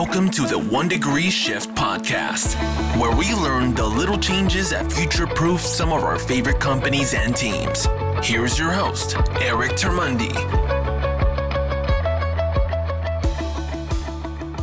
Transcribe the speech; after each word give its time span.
Welcome 0.00 0.30
to 0.30 0.42
the 0.42 0.56
One 0.56 0.86
Degree 0.86 1.28
Shift 1.28 1.70
podcast, 1.70 2.54
where 3.00 3.10
we 3.16 3.34
learn 3.34 3.74
the 3.74 3.84
little 3.84 4.16
changes 4.16 4.70
that 4.70 4.92
future 4.92 5.26
proof 5.26 5.60
some 5.60 5.92
of 5.92 6.04
our 6.04 6.20
favorite 6.20 6.60
companies 6.60 7.14
and 7.14 7.34
teams. 7.34 7.88
Here's 8.22 8.56
your 8.56 8.70
host, 8.70 9.16
Eric 9.40 9.72
Termuende. 9.72 10.32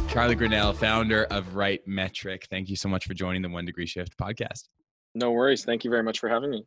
Charlie 0.10 0.36
Grinnell, 0.36 0.72
founder 0.72 1.26
of 1.26 1.54
Right 1.54 1.86
Metric. 1.86 2.48
Thank 2.50 2.70
you 2.70 2.78
so 2.78 2.88
much 2.88 3.06
for 3.06 3.14
joining 3.14 3.42
the 3.42 3.50
One 3.50 3.66
Degree 3.66 3.88
Shift 3.88 4.18
podcast. 4.18 4.70
No 5.16 5.34
worries. 5.34 5.66
Thank 5.66 5.84
you 5.84 5.90
very 5.92 6.04
much 6.04 6.20
for 6.20 6.30
having 6.30 6.50
me. 6.50 6.66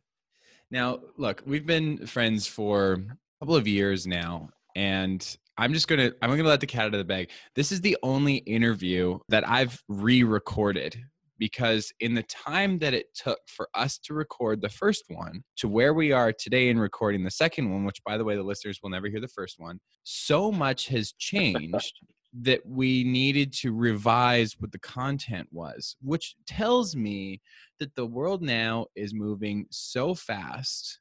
Now, 0.69 0.99
look, 1.17 1.41
we've 1.43 1.65
been 1.65 2.05
friends 2.05 2.45
for 2.45 2.93
a 2.93 3.39
couple 3.39 3.55
of 3.55 3.67
years 3.67 4.05
now, 4.05 4.51
and 4.75 5.25
I'm 5.59 5.73
just 5.73 5.89
gonna 5.89 6.11
I'm 6.21 6.29
gonna 6.29 6.43
let 6.43 6.61
the 6.61 6.67
cat 6.67 6.85
out 6.85 6.93
of 6.93 6.99
the 6.99 7.03
bag. 7.03 7.31
This 7.53 7.73
is 7.73 7.81
the 7.81 7.97
only 8.01 8.37
interview 8.37 9.19
that 9.27 9.47
I've 9.47 9.83
re-recorded 9.89 10.97
because 11.37 11.91
in 11.99 12.13
the 12.13 12.23
time 12.23 12.79
that 12.79 12.93
it 12.93 13.07
took 13.13 13.39
for 13.47 13.67
us 13.73 13.97
to 13.99 14.13
record 14.13 14.61
the 14.61 14.69
first 14.69 15.03
one 15.09 15.43
to 15.57 15.67
where 15.67 15.93
we 15.93 16.13
are 16.13 16.31
today 16.31 16.69
in 16.69 16.79
recording 16.79 17.25
the 17.25 17.31
second 17.31 17.71
one, 17.71 17.83
which 17.83 18.01
by 18.05 18.17
the 18.17 18.23
way 18.23 18.37
the 18.37 18.43
listeners 18.43 18.79
will 18.81 18.89
never 18.89 19.09
hear 19.09 19.19
the 19.19 19.27
first 19.27 19.59
one, 19.59 19.81
so 20.03 20.49
much 20.49 20.87
has 20.87 21.11
changed 21.19 21.93
that 22.41 22.65
we 22.65 23.03
needed 23.03 23.51
to 23.51 23.73
revise 23.73 24.55
what 24.59 24.71
the 24.71 24.79
content 24.79 25.47
was, 25.51 25.97
which 26.01 26.35
tells 26.47 26.95
me 26.95 27.41
that 27.79 27.93
the 27.95 28.05
world 28.05 28.41
now 28.41 28.85
is 28.95 29.13
moving 29.13 29.65
so 29.71 30.15
fast 30.15 30.99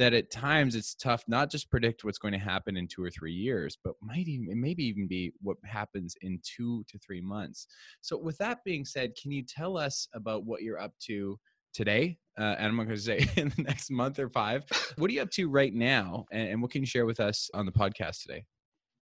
that 0.00 0.14
at 0.14 0.30
times 0.30 0.74
it's 0.74 0.94
tough 0.94 1.22
not 1.28 1.50
just 1.50 1.70
predict 1.70 2.04
what's 2.04 2.16
going 2.16 2.32
to 2.32 2.38
happen 2.38 2.78
in 2.78 2.88
two 2.88 3.04
or 3.04 3.10
three 3.10 3.34
years, 3.34 3.76
but 3.84 3.92
might 4.00 4.26
even 4.26 4.58
maybe 4.58 4.82
even 4.82 5.06
be 5.06 5.30
what 5.42 5.58
happens 5.62 6.16
in 6.22 6.40
two 6.42 6.82
to 6.88 6.98
three 6.98 7.20
months. 7.20 7.66
So, 8.00 8.16
with 8.16 8.38
that 8.38 8.64
being 8.64 8.86
said, 8.86 9.12
can 9.20 9.30
you 9.30 9.42
tell 9.42 9.76
us 9.76 10.08
about 10.14 10.44
what 10.46 10.62
you're 10.62 10.80
up 10.80 10.94
to 11.06 11.38
today? 11.74 12.16
Uh, 12.38 12.54
and 12.58 12.68
I'm 12.68 12.76
going 12.76 12.88
to 12.88 12.96
say 12.96 13.28
in 13.36 13.52
the 13.54 13.62
next 13.62 13.90
month 13.90 14.18
or 14.18 14.30
five. 14.30 14.64
What 14.96 15.10
are 15.10 15.12
you 15.12 15.20
up 15.20 15.30
to 15.32 15.50
right 15.50 15.74
now, 15.74 16.24
and, 16.32 16.48
and 16.48 16.62
what 16.62 16.70
can 16.70 16.80
you 16.80 16.86
share 16.86 17.04
with 17.04 17.20
us 17.20 17.50
on 17.52 17.66
the 17.66 17.72
podcast 17.72 18.22
today? 18.22 18.46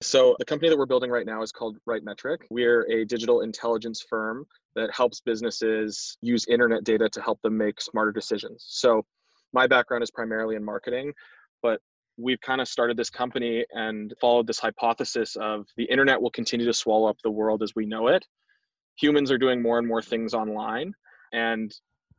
So, 0.00 0.34
the 0.38 0.46
company 0.46 0.70
that 0.70 0.78
we're 0.78 0.86
building 0.86 1.10
right 1.10 1.26
now 1.26 1.42
is 1.42 1.52
called 1.52 1.76
Right 1.84 2.04
Metric. 2.04 2.46
We're 2.48 2.90
a 2.90 3.04
digital 3.04 3.42
intelligence 3.42 4.02
firm 4.08 4.46
that 4.74 4.90
helps 4.94 5.20
businesses 5.20 6.16
use 6.22 6.46
internet 6.46 6.84
data 6.84 7.10
to 7.10 7.20
help 7.20 7.42
them 7.42 7.58
make 7.58 7.82
smarter 7.82 8.12
decisions. 8.12 8.64
So, 8.66 9.04
my 9.56 9.66
background 9.66 10.02
is 10.02 10.10
primarily 10.10 10.54
in 10.54 10.62
marketing, 10.62 11.14
but 11.62 11.80
we've 12.18 12.40
kind 12.42 12.60
of 12.60 12.68
started 12.68 12.96
this 12.96 13.08
company 13.08 13.64
and 13.72 14.12
followed 14.20 14.46
this 14.46 14.58
hypothesis 14.58 15.34
of 15.36 15.66
the 15.78 15.84
internet 15.84 16.20
will 16.20 16.30
continue 16.30 16.66
to 16.66 16.74
swallow 16.74 17.08
up 17.08 17.16
the 17.24 17.30
world 17.30 17.62
as 17.62 17.72
we 17.74 17.86
know 17.86 18.08
it. 18.08 18.22
Humans 19.00 19.32
are 19.32 19.38
doing 19.38 19.62
more 19.62 19.78
and 19.78 19.88
more 19.88 20.02
things 20.02 20.34
online. 20.34 20.92
And 21.32 21.72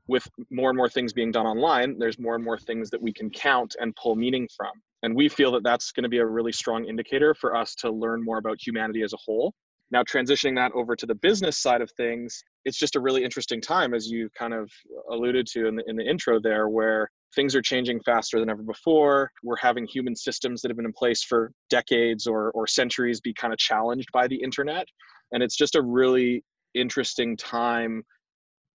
with 0.07 0.27
more 0.49 0.69
and 0.71 0.77
more 0.77 0.89
things 0.89 1.13
being 1.13 1.31
done 1.31 1.45
online, 1.45 1.99
there's 1.99 2.17
more 2.17 2.33
and 2.33 2.43
more 2.43 2.57
things 2.57 2.89
that 2.89 3.01
we 3.01 3.13
can 3.13 3.29
count 3.29 3.75
and 3.79 3.95
pull 4.01 4.15
meaning 4.15 4.47
from. 4.57 4.71
And 5.03 5.15
we 5.15 5.29
feel 5.29 5.51
that 5.51 5.63
that's 5.63 5.91
going 5.91 6.03
to 6.03 6.09
be 6.09 6.17
a 6.17 6.25
really 6.25 6.51
strong 6.51 6.85
indicator 6.85 7.35
for 7.35 7.55
us 7.55 7.75
to 7.75 7.91
learn 7.91 8.25
more 8.25 8.39
about 8.39 8.57
humanity 8.65 9.03
as 9.03 9.13
a 9.13 9.17
whole. 9.23 9.53
Now, 9.91 10.03
transitioning 10.03 10.55
that 10.55 10.71
over 10.73 10.95
to 10.95 11.05
the 11.05 11.15
business 11.15 11.57
side 11.59 11.81
of 11.81 11.89
things, 11.91 12.43
it's 12.65 12.77
just 12.77 12.95
a 12.95 12.99
really 12.99 13.23
interesting 13.23 13.61
time, 13.61 13.93
as 13.93 14.07
you 14.07 14.29
kind 14.37 14.53
of 14.53 14.69
alluded 15.11 15.47
to 15.53 15.67
in 15.67 15.75
the, 15.77 15.83
in 15.87 15.95
the 15.95 16.03
intro 16.03 16.39
there, 16.41 16.67
where 16.67 17.09
things 17.35 17.55
are 17.55 17.61
changing 17.61 17.99
faster 18.01 18.39
than 18.39 18.49
ever 18.49 18.63
before. 18.63 19.31
We're 19.43 19.57
having 19.57 19.85
human 19.85 20.15
systems 20.15 20.61
that 20.61 20.69
have 20.69 20.77
been 20.77 20.85
in 20.85 20.93
place 20.93 21.23
for 21.23 21.51
decades 21.69 22.27
or, 22.27 22.51
or 22.51 22.67
centuries 22.67 23.21
be 23.21 23.33
kind 23.33 23.53
of 23.53 23.59
challenged 23.59 24.09
by 24.13 24.27
the 24.27 24.35
internet. 24.35 24.87
And 25.31 25.43
it's 25.43 25.57
just 25.57 25.75
a 25.75 25.81
really 25.81 26.43
interesting 26.73 27.35
time 27.37 28.03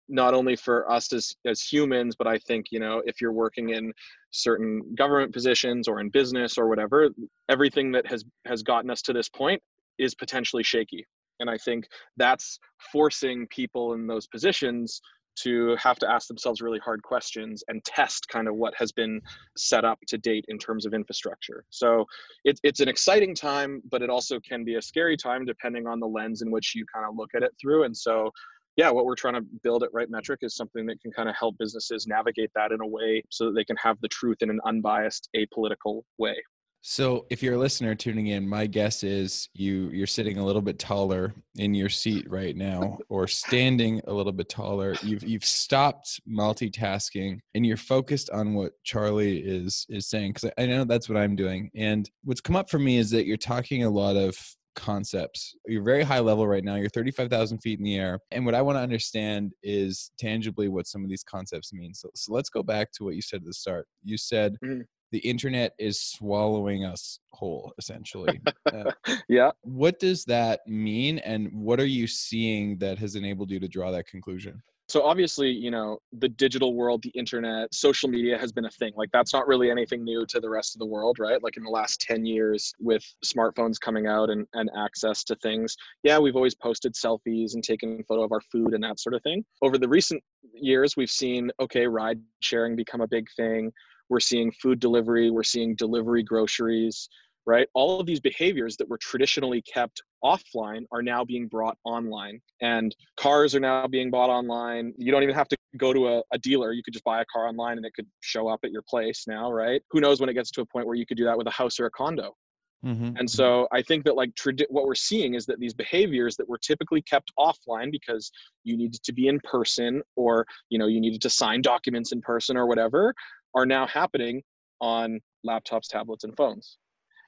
not 0.08 0.34
only 0.34 0.56
for 0.56 0.90
us 0.90 1.12
as 1.12 1.32
as 1.46 1.62
humans 1.62 2.16
but 2.18 2.26
i 2.26 2.36
think 2.36 2.66
you 2.72 2.80
know 2.80 3.00
if 3.06 3.20
you're 3.20 3.32
working 3.32 3.70
in 3.70 3.92
certain 4.32 4.82
government 4.96 5.32
positions 5.32 5.86
or 5.86 6.00
in 6.00 6.08
business 6.08 6.58
or 6.58 6.68
whatever 6.68 7.08
everything 7.48 7.92
that 7.92 8.04
has 8.04 8.24
has 8.44 8.64
gotten 8.64 8.90
us 8.90 9.00
to 9.00 9.12
this 9.12 9.28
point 9.28 9.62
is 9.98 10.14
potentially 10.14 10.62
shaky. 10.62 11.06
And 11.40 11.50
I 11.50 11.56
think 11.58 11.86
that's 12.16 12.58
forcing 12.92 13.46
people 13.48 13.94
in 13.94 14.06
those 14.06 14.26
positions 14.26 15.00
to 15.36 15.76
have 15.76 15.98
to 15.98 16.10
ask 16.10 16.28
themselves 16.28 16.60
really 16.60 16.78
hard 16.78 17.02
questions 17.02 17.62
and 17.68 17.84
test 17.84 18.28
kind 18.28 18.48
of 18.48 18.54
what 18.54 18.74
has 18.76 18.92
been 18.92 19.20
set 19.56 19.84
up 19.84 19.98
to 20.08 20.18
date 20.18 20.44
in 20.48 20.58
terms 20.58 20.86
of 20.86 20.94
infrastructure. 20.94 21.64
So 21.70 22.04
it, 22.44 22.58
it's 22.62 22.80
an 22.80 22.88
exciting 22.88 23.34
time, 23.34 23.82
but 23.90 24.02
it 24.02 24.10
also 24.10 24.38
can 24.40 24.64
be 24.64 24.76
a 24.76 24.82
scary 24.82 25.16
time 25.16 25.44
depending 25.44 25.86
on 25.86 26.00
the 26.00 26.06
lens 26.06 26.42
in 26.42 26.50
which 26.50 26.74
you 26.74 26.84
kind 26.92 27.06
of 27.06 27.16
look 27.16 27.30
at 27.34 27.42
it 27.42 27.52
through. 27.60 27.84
And 27.84 27.96
so, 27.96 28.30
yeah, 28.76 28.90
what 28.90 29.04
we're 29.04 29.14
trying 29.14 29.34
to 29.34 29.44
build 29.62 29.82
at 29.82 29.92
Right 29.92 30.08
Metric 30.10 30.40
is 30.42 30.56
something 30.56 30.86
that 30.86 31.00
can 31.00 31.12
kind 31.12 31.28
of 31.28 31.34
help 31.36 31.56
businesses 31.58 32.06
navigate 32.06 32.50
that 32.54 32.72
in 32.72 32.80
a 32.80 32.86
way 32.86 33.22
so 33.30 33.46
that 33.46 33.52
they 33.52 33.64
can 33.64 33.76
have 33.76 33.98
the 34.00 34.08
truth 34.08 34.38
in 34.40 34.50
an 34.50 34.60
unbiased, 34.64 35.28
apolitical 35.36 36.02
way. 36.18 36.36
So, 36.84 37.26
if 37.30 37.44
you're 37.44 37.54
a 37.54 37.58
listener 37.58 37.94
tuning 37.94 38.26
in, 38.26 38.48
my 38.48 38.66
guess 38.66 39.04
is 39.04 39.48
you 39.54 39.88
you're 39.90 40.06
sitting 40.08 40.38
a 40.38 40.44
little 40.44 40.60
bit 40.60 40.80
taller 40.80 41.32
in 41.54 41.74
your 41.74 41.88
seat 41.88 42.28
right 42.28 42.56
now, 42.56 42.98
or 43.08 43.28
standing 43.28 44.00
a 44.08 44.12
little 44.12 44.32
bit 44.32 44.48
taller. 44.48 44.96
You've 45.00 45.22
you've 45.22 45.44
stopped 45.44 46.20
multitasking 46.28 47.38
and 47.54 47.64
you're 47.64 47.76
focused 47.76 48.30
on 48.30 48.54
what 48.54 48.72
Charlie 48.82 49.38
is 49.38 49.86
is 49.88 50.08
saying 50.08 50.32
because 50.32 50.50
I 50.58 50.66
know 50.66 50.82
that's 50.82 51.08
what 51.08 51.18
I'm 51.18 51.36
doing. 51.36 51.70
And 51.76 52.10
what's 52.24 52.40
come 52.40 52.56
up 52.56 52.68
for 52.68 52.80
me 52.80 52.98
is 52.98 53.10
that 53.10 53.26
you're 53.26 53.36
talking 53.36 53.84
a 53.84 53.90
lot 53.90 54.16
of 54.16 54.36
concepts. 54.74 55.54
You're 55.66 55.84
very 55.84 56.02
high 56.02 56.18
level 56.18 56.48
right 56.48 56.64
now. 56.64 56.76
You're 56.76 56.88
35,000 56.88 57.58
feet 57.58 57.78
in 57.78 57.84
the 57.84 57.96
air. 57.96 58.18
And 58.30 58.44
what 58.44 58.54
I 58.54 58.62
want 58.62 58.76
to 58.76 58.80
understand 58.80 59.52
is 59.62 60.10
tangibly 60.18 60.68
what 60.68 60.86
some 60.86 61.04
of 61.04 61.10
these 61.10 61.22
concepts 61.22 61.74
mean. 61.74 61.92
So, 61.92 62.08
so 62.14 62.32
let's 62.32 62.48
go 62.48 62.62
back 62.62 62.90
to 62.92 63.04
what 63.04 63.14
you 63.14 63.20
said 63.20 63.42
at 63.42 63.44
the 63.44 63.52
start. 63.52 63.86
You 64.02 64.16
said 64.16 64.56
mm-hmm 64.64 64.80
the 65.12 65.18
internet 65.18 65.74
is 65.78 66.00
swallowing 66.00 66.84
us 66.84 67.20
whole 67.32 67.72
essentially. 67.78 68.40
Uh, 68.72 68.90
yeah. 69.28 69.50
what 69.60 70.00
does 70.00 70.24
that 70.24 70.60
mean 70.66 71.18
and 71.18 71.52
what 71.52 71.78
are 71.78 71.86
you 71.86 72.06
seeing 72.06 72.78
that 72.78 72.98
has 72.98 73.14
enabled 73.14 73.50
you 73.50 73.60
to 73.60 73.68
draw 73.68 73.90
that 73.90 74.06
conclusion? 74.06 74.60
So 74.88 75.02
obviously 75.02 75.50
you 75.50 75.70
know 75.70 75.98
the 76.18 76.28
digital 76.28 76.74
world 76.74 77.02
the 77.02 77.10
internet 77.10 77.72
social 77.72 78.08
media 78.08 78.36
has 78.38 78.52
been 78.52 78.64
a 78.64 78.70
thing. 78.70 78.92
Like 78.96 79.10
that's 79.12 79.32
not 79.32 79.46
really 79.46 79.70
anything 79.70 80.02
new 80.02 80.26
to 80.26 80.40
the 80.40 80.48
rest 80.48 80.74
of 80.74 80.80
the 80.80 80.86
world 80.86 81.18
right? 81.18 81.42
Like 81.42 81.56
in 81.56 81.62
the 81.62 81.70
last 81.70 82.00
10 82.00 82.24
years 82.24 82.72
with 82.80 83.04
smartphones 83.24 83.78
coming 83.78 84.06
out 84.06 84.30
and, 84.30 84.46
and 84.54 84.70
access 84.76 85.22
to 85.24 85.36
things 85.36 85.76
yeah 86.02 86.18
we've 86.18 86.36
always 86.36 86.54
posted 86.54 86.94
selfies 86.94 87.54
and 87.54 87.62
taken 87.62 88.00
a 88.00 88.04
photo 88.04 88.22
of 88.22 88.32
our 88.32 88.40
food 88.40 88.74
and 88.74 88.82
that 88.84 88.98
sort 88.98 89.14
of 89.14 89.22
thing. 89.22 89.44
Over 89.60 89.78
the 89.78 89.88
recent 89.88 90.22
years 90.54 90.96
we've 90.96 91.10
seen 91.10 91.50
okay 91.60 91.86
ride 91.86 92.20
sharing 92.40 92.76
become 92.76 93.02
a 93.02 93.08
big 93.08 93.28
thing 93.36 93.72
we're 94.08 94.20
seeing 94.20 94.52
food 94.52 94.80
delivery, 94.80 95.30
we're 95.30 95.42
seeing 95.42 95.74
delivery 95.76 96.22
groceries, 96.22 97.08
right? 97.46 97.66
All 97.74 98.00
of 98.00 98.06
these 98.06 98.20
behaviors 98.20 98.76
that 98.76 98.88
were 98.88 98.98
traditionally 98.98 99.62
kept 99.62 100.02
offline 100.24 100.84
are 100.92 101.02
now 101.02 101.24
being 101.24 101.48
brought 101.48 101.76
online. 101.84 102.40
And 102.60 102.94
cars 103.16 103.54
are 103.54 103.60
now 103.60 103.86
being 103.86 104.10
bought 104.10 104.30
online. 104.30 104.92
You 104.96 105.10
don't 105.10 105.22
even 105.22 105.34
have 105.34 105.48
to 105.48 105.56
go 105.76 105.92
to 105.92 106.08
a, 106.08 106.22
a, 106.32 106.38
dealer. 106.38 106.72
You 106.72 106.82
could 106.82 106.92
just 106.92 107.04
buy 107.04 107.20
a 107.20 107.24
car 107.32 107.48
online 107.48 107.78
and 107.78 107.86
it 107.86 107.94
could 107.94 108.06
show 108.20 108.48
up 108.48 108.60
at 108.64 108.70
your 108.70 108.82
place 108.88 109.24
now, 109.26 109.50
right? 109.50 109.82
Who 109.90 110.00
knows 110.00 110.20
when 110.20 110.28
it 110.28 110.34
gets 110.34 110.50
to 110.52 110.60
a 110.60 110.66
point 110.66 110.86
where 110.86 110.94
you 110.94 111.06
could 111.06 111.16
do 111.16 111.24
that 111.24 111.36
with 111.36 111.46
a 111.46 111.50
house 111.50 111.80
or 111.80 111.86
a 111.86 111.90
condo. 111.90 112.36
Mm-hmm. 112.84 113.04
And 113.04 113.16
mm-hmm. 113.16 113.26
so 113.26 113.68
I 113.72 113.80
think 113.80 114.04
that 114.04 114.16
like 114.16 114.34
tradi- 114.34 114.66
what 114.68 114.86
we're 114.86 114.94
seeing 114.96 115.34
is 115.34 115.46
that 115.46 115.60
these 115.60 115.74
behaviors 115.74 116.36
that 116.36 116.48
were 116.48 116.58
typically 116.58 117.00
kept 117.02 117.32
offline 117.38 117.92
because 117.92 118.30
you 118.64 118.76
needed 118.76 119.02
to 119.04 119.12
be 119.12 119.28
in 119.28 119.38
person 119.40 120.02
or 120.16 120.44
you 120.68 120.78
know 120.78 120.88
you 120.88 121.00
needed 121.00 121.22
to 121.22 121.30
sign 121.30 121.62
documents 121.62 122.10
in 122.10 122.20
person 122.20 122.56
or 122.56 122.66
whatever 122.66 123.14
are 123.54 123.66
now 123.66 123.86
happening 123.86 124.42
on 124.80 125.20
laptops, 125.46 125.88
tablets, 125.88 126.24
and 126.24 126.36
phones. 126.36 126.78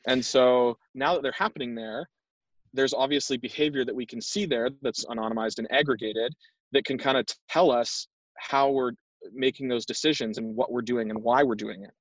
And 0.06 0.24
so 0.24 0.76
now 0.94 1.14
that 1.14 1.22
they're 1.22 1.32
happening 1.32 1.74
there, 1.74 2.08
there's 2.72 2.94
obviously 2.94 3.36
behavior 3.36 3.84
that 3.84 3.94
we 3.94 4.04
can 4.04 4.20
see 4.20 4.46
there 4.46 4.68
that's 4.82 5.04
anonymized 5.06 5.58
and 5.58 5.70
aggregated 5.70 6.34
that 6.72 6.84
can 6.84 6.98
kind 6.98 7.16
of 7.16 7.26
tell 7.48 7.70
us 7.70 8.08
how 8.36 8.70
we're 8.70 8.92
making 9.32 9.68
those 9.68 9.86
decisions 9.86 10.38
and 10.38 10.54
what 10.56 10.70
we're 10.72 10.82
doing 10.82 11.10
and 11.10 11.22
why 11.22 11.42
we're 11.42 11.54
doing 11.54 11.84
it. 11.84 11.92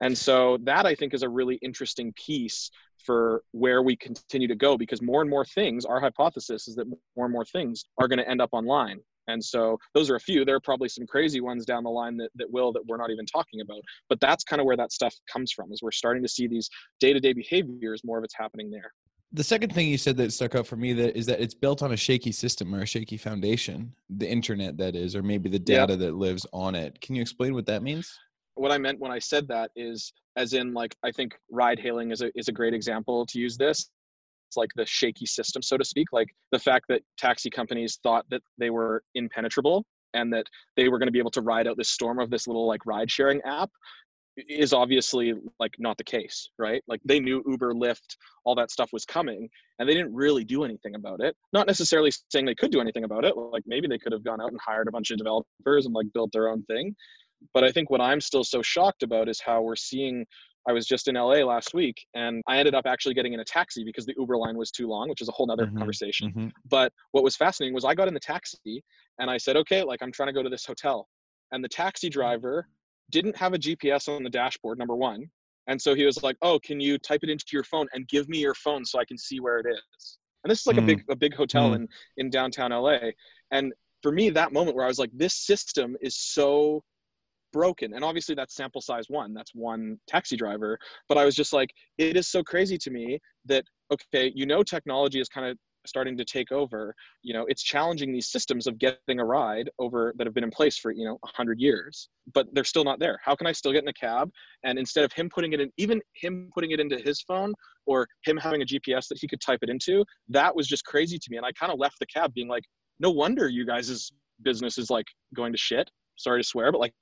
And 0.00 0.16
so 0.16 0.58
that 0.62 0.86
I 0.86 0.94
think 0.94 1.14
is 1.14 1.22
a 1.22 1.28
really 1.28 1.56
interesting 1.56 2.12
piece 2.12 2.70
for 3.04 3.42
where 3.52 3.82
we 3.82 3.96
continue 3.96 4.48
to 4.48 4.54
go 4.54 4.76
because 4.76 5.02
more 5.02 5.22
and 5.22 5.30
more 5.30 5.44
things, 5.44 5.84
our 5.84 6.00
hypothesis 6.00 6.68
is 6.68 6.76
that 6.76 6.86
more 7.16 7.26
and 7.26 7.32
more 7.32 7.44
things 7.44 7.84
are 7.98 8.08
going 8.08 8.18
to 8.18 8.28
end 8.28 8.40
up 8.40 8.50
online. 8.52 9.00
And 9.28 9.42
so 9.42 9.78
those 9.94 10.10
are 10.10 10.16
a 10.16 10.20
few. 10.20 10.44
There 10.44 10.56
are 10.56 10.60
probably 10.60 10.88
some 10.88 11.06
crazy 11.06 11.40
ones 11.40 11.64
down 11.64 11.84
the 11.84 11.90
line 11.90 12.16
that, 12.16 12.30
that 12.34 12.50
will 12.50 12.72
that 12.72 12.84
we're 12.86 12.96
not 12.96 13.10
even 13.10 13.26
talking 13.26 13.60
about. 13.60 13.80
But 14.08 14.18
that's 14.20 14.42
kind 14.42 14.60
of 14.60 14.66
where 14.66 14.76
that 14.76 14.90
stuff 14.90 15.14
comes 15.32 15.52
from, 15.52 15.72
is 15.72 15.82
we're 15.82 15.92
starting 15.92 16.22
to 16.22 16.28
see 16.28 16.46
these 16.46 16.68
day-to-day 16.98 17.34
behaviors, 17.34 18.02
more 18.04 18.18
of 18.18 18.24
it's 18.24 18.34
happening 18.36 18.70
there. 18.70 18.92
The 19.32 19.44
second 19.44 19.74
thing 19.74 19.88
you 19.88 19.98
said 19.98 20.16
that 20.16 20.32
stuck 20.32 20.54
out 20.54 20.66
for 20.66 20.76
me 20.76 20.94
that 20.94 21.16
is 21.16 21.26
that 21.26 21.38
it's 21.38 21.54
built 21.54 21.82
on 21.82 21.92
a 21.92 21.96
shaky 21.96 22.32
system 22.32 22.74
or 22.74 22.80
a 22.80 22.86
shaky 22.86 23.18
foundation, 23.18 23.94
the 24.08 24.26
internet 24.26 24.78
that 24.78 24.96
is, 24.96 25.14
or 25.14 25.22
maybe 25.22 25.50
the 25.50 25.58
data 25.58 25.92
yep. 25.92 26.00
that 26.00 26.14
lives 26.14 26.46
on 26.52 26.74
it. 26.74 26.98
Can 27.02 27.14
you 27.14 27.20
explain 27.20 27.52
what 27.52 27.66
that 27.66 27.82
means? 27.82 28.18
What 28.54 28.72
I 28.72 28.78
meant 28.78 28.98
when 28.98 29.12
I 29.12 29.18
said 29.18 29.46
that 29.48 29.70
is 29.76 30.12
as 30.36 30.54
in 30.54 30.72
like 30.72 30.96
I 31.04 31.12
think 31.12 31.38
ride 31.50 31.78
hailing 31.78 32.10
is 32.10 32.22
a 32.22 32.30
is 32.34 32.48
a 32.48 32.52
great 32.52 32.72
example 32.72 33.26
to 33.26 33.38
use 33.38 33.56
this 33.58 33.90
like 34.56 34.70
the 34.76 34.86
shaky 34.86 35.26
system, 35.26 35.62
so 35.62 35.76
to 35.76 35.84
speak. 35.84 36.08
Like 36.12 36.28
the 36.52 36.58
fact 36.58 36.86
that 36.88 37.02
taxi 37.16 37.50
companies 37.50 37.98
thought 38.02 38.24
that 38.30 38.42
they 38.58 38.70
were 38.70 39.02
impenetrable 39.14 39.84
and 40.14 40.32
that 40.32 40.46
they 40.76 40.88
were 40.88 40.98
going 40.98 41.08
to 41.08 41.12
be 41.12 41.18
able 41.18 41.30
to 41.32 41.42
ride 41.42 41.66
out 41.66 41.76
this 41.76 41.90
storm 41.90 42.18
of 42.18 42.30
this 42.30 42.46
little 42.46 42.66
like 42.66 42.84
ride 42.86 43.10
sharing 43.10 43.40
app 43.42 43.70
is 44.48 44.72
obviously 44.72 45.34
like 45.58 45.74
not 45.78 45.96
the 45.96 46.04
case, 46.04 46.48
right? 46.58 46.82
Like 46.86 47.00
they 47.04 47.18
knew 47.18 47.42
Uber, 47.46 47.74
Lyft, 47.74 48.16
all 48.44 48.54
that 48.54 48.70
stuff 48.70 48.90
was 48.92 49.04
coming 49.04 49.48
and 49.78 49.88
they 49.88 49.94
didn't 49.94 50.14
really 50.14 50.44
do 50.44 50.64
anything 50.64 50.94
about 50.94 51.20
it. 51.20 51.36
Not 51.52 51.66
necessarily 51.66 52.12
saying 52.30 52.46
they 52.46 52.54
could 52.54 52.70
do 52.70 52.80
anything 52.80 53.04
about 53.04 53.24
it. 53.24 53.36
Like 53.36 53.64
maybe 53.66 53.88
they 53.88 53.98
could 53.98 54.12
have 54.12 54.24
gone 54.24 54.40
out 54.40 54.50
and 54.50 54.60
hired 54.64 54.88
a 54.88 54.92
bunch 54.92 55.10
of 55.10 55.18
developers 55.18 55.86
and 55.86 55.94
like 55.94 56.06
built 56.14 56.30
their 56.32 56.48
own 56.48 56.62
thing. 56.64 56.94
But 57.54 57.64
I 57.64 57.70
think 57.70 57.90
what 57.90 58.00
I'm 58.00 58.20
still 58.20 58.44
so 58.44 58.62
shocked 58.62 59.02
about 59.02 59.28
is 59.28 59.40
how 59.40 59.62
we're 59.62 59.76
seeing 59.76 60.26
I 60.66 60.72
was 60.72 60.86
just 60.86 61.08
in 61.08 61.14
LA 61.14 61.44
last 61.44 61.72
week 61.74 62.06
and 62.14 62.42
I 62.46 62.58
ended 62.58 62.74
up 62.74 62.86
actually 62.86 63.14
getting 63.14 63.32
in 63.32 63.40
a 63.40 63.44
taxi 63.44 63.84
because 63.84 64.04
the 64.04 64.14
Uber 64.18 64.36
line 64.36 64.56
was 64.56 64.70
too 64.70 64.86
long, 64.88 65.08
which 65.08 65.20
is 65.20 65.28
a 65.28 65.32
whole 65.32 65.46
nother 65.46 65.66
mm-hmm, 65.66 65.78
conversation. 65.78 66.28
Mm-hmm. 66.28 66.48
But 66.68 66.92
what 67.12 67.24
was 67.24 67.36
fascinating 67.36 67.74
was 67.74 67.84
I 67.84 67.94
got 67.94 68.08
in 68.08 68.14
the 68.14 68.20
taxi 68.20 68.82
and 69.18 69.30
I 69.30 69.38
said, 69.38 69.56
okay, 69.56 69.82
like 69.82 70.02
I'm 70.02 70.12
trying 70.12 70.28
to 70.28 70.32
go 70.32 70.42
to 70.42 70.50
this 70.50 70.66
hotel. 70.66 71.08
And 71.52 71.64
the 71.64 71.68
taxi 71.68 72.10
driver 72.10 72.68
didn't 73.10 73.36
have 73.36 73.54
a 73.54 73.58
GPS 73.58 74.14
on 74.14 74.22
the 74.22 74.30
dashboard, 74.30 74.78
number 74.78 74.96
one. 74.96 75.30
And 75.68 75.80
so 75.80 75.94
he 75.94 76.04
was 76.04 76.22
like, 76.22 76.36
oh, 76.42 76.58
can 76.58 76.80
you 76.80 76.98
type 76.98 77.20
it 77.22 77.30
into 77.30 77.44
your 77.52 77.64
phone 77.64 77.86
and 77.92 78.08
give 78.08 78.28
me 78.28 78.38
your 78.38 78.54
phone 78.54 78.84
so 78.84 78.98
I 78.98 79.04
can 79.04 79.18
see 79.18 79.40
where 79.40 79.58
it 79.58 79.66
is? 79.70 80.18
And 80.44 80.50
this 80.50 80.60
is 80.60 80.66
like 80.66 80.76
mm. 80.76 80.82
a 80.82 80.86
big, 80.86 81.04
a 81.10 81.16
big 81.16 81.34
hotel 81.34 81.70
mm. 81.70 81.76
in, 81.76 81.88
in 82.16 82.30
downtown 82.30 82.70
LA. 82.70 82.98
And 83.50 83.72
for 84.02 84.12
me, 84.12 84.30
that 84.30 84.52
moment 84.52 84.76
where 84.76 84.84
I 84.84 84.88
was 84.88 84.98
like, 84.98 85.10
this 85.12 85.34
system 85.34 85.96
is 86.00 86.16
so 86.16 86.82
broken. 87.52 87.94
And 87.94 88.04
obviously 88.04 88.34
that's 88.34 88.54
sample 88.54 88.80
size 88.80 89.06
one 89.08 89.34
that's 89.34 89.54
one 89.54 89.98
taxi 90.06 90.36
driver. 90.36 90.78
But 91.08 91.18
i 91.18 91.24
was 91.24 91.34
just 91.34 91.52
like 91.52 91.70
it 91.98 92.16
is 92.16 92.28
so 92.28 92.42
crazy 92.42 92.78
to 92.78 92.90
me 92.90 93.18
that 93.46 93.64
okay 93.92 94.32
you 94.34 94.46
know 94.46 94.62
technology 94.62 95.20
is 95.20 95.28
kind 95.28 95.46
of 95.46 95.56
starting 95.86 96.16
to 96.16 96.24
take 96.24 96.52
over. 96.52 96.94
You 97.22 97.34
know 97.34 97.46
it's 97.48 97.62
challenging 97.62 98.12
these 98.12 98.28
systems 98.28 98.66
of 98.66 98.78
getting 98.78 99.20
a 99.20 99.24
ride 99.24 99.70
over 99.78 100.12
that 100.16 100.26
have 100.26 100.34
been 100.34 100.44
in 100.44 100.50
place 100.50 100.78
for 100.78 100.92
you 100.92 101.04
know 101.04 101.16
100 101.20 101.58
years 101.60 102.08
but 102.34 102.46
they're 102.52 102.64
still 102.64 102.84
not 102.84 103.00
there. 103.00 103.18
How 103.24 103.34
can 103.34 103.46
i 103.46 103.52
still 103.52 103.72
get 103.72 103.82
in 103.82 103.88
a 103.88 103.92
cab? 103.92 104.30
And 104.64 104.78
instead 104.78 105.04
of 105.04 105.12
him 105.12 105.28
putting 105.34 105.52
it 105.52 105.60
in 105.60 105.70
even 105.76 106.00
him 106.14 106.50
putting 106.54 106.70
it 106.70 106.80
into 106.80 106.98
his 106.98 107.22
phone 107.22 107.52
or 107.86 108.06
him 108.24 108.36
having 108.36 108.62
a 108.62 108.66
gps 108.66 109.08
that 109.08 109.18
he 109.20 109.26
could 109.26 109.40
type 109.40 109.60
it 109.62 109.70
into 109.70 110.04
that 110.28 110.54
was 110.54 110.66
just 110.68 110.84
crazy 110.84 111.18
to 111.18 111.30
me. 111.30 111.36
And 111.36 111.46
i 111.46 111.52
kind 111.52 111.72
of 111.72 111.78
left 111.78 111.98
the 111.98 112.06
cab 112.06 112.34
being 112.34 112.48
like 112.48 112.64
no 113.00 113.10
wonder 113.10 113.48
you 113.48 113.64
guys' 113.64 114.10
business 114.42 114.76
is 114.78 114.90
like 114.90 115.06
going 115.34 115.52
to 115.52 115.58
shit. 115.58 115.90
Sorry 116.16 116.40
to 116.42 116.46
swear 116.46 116.70
but 116.72 116.80
like 116.80 116.92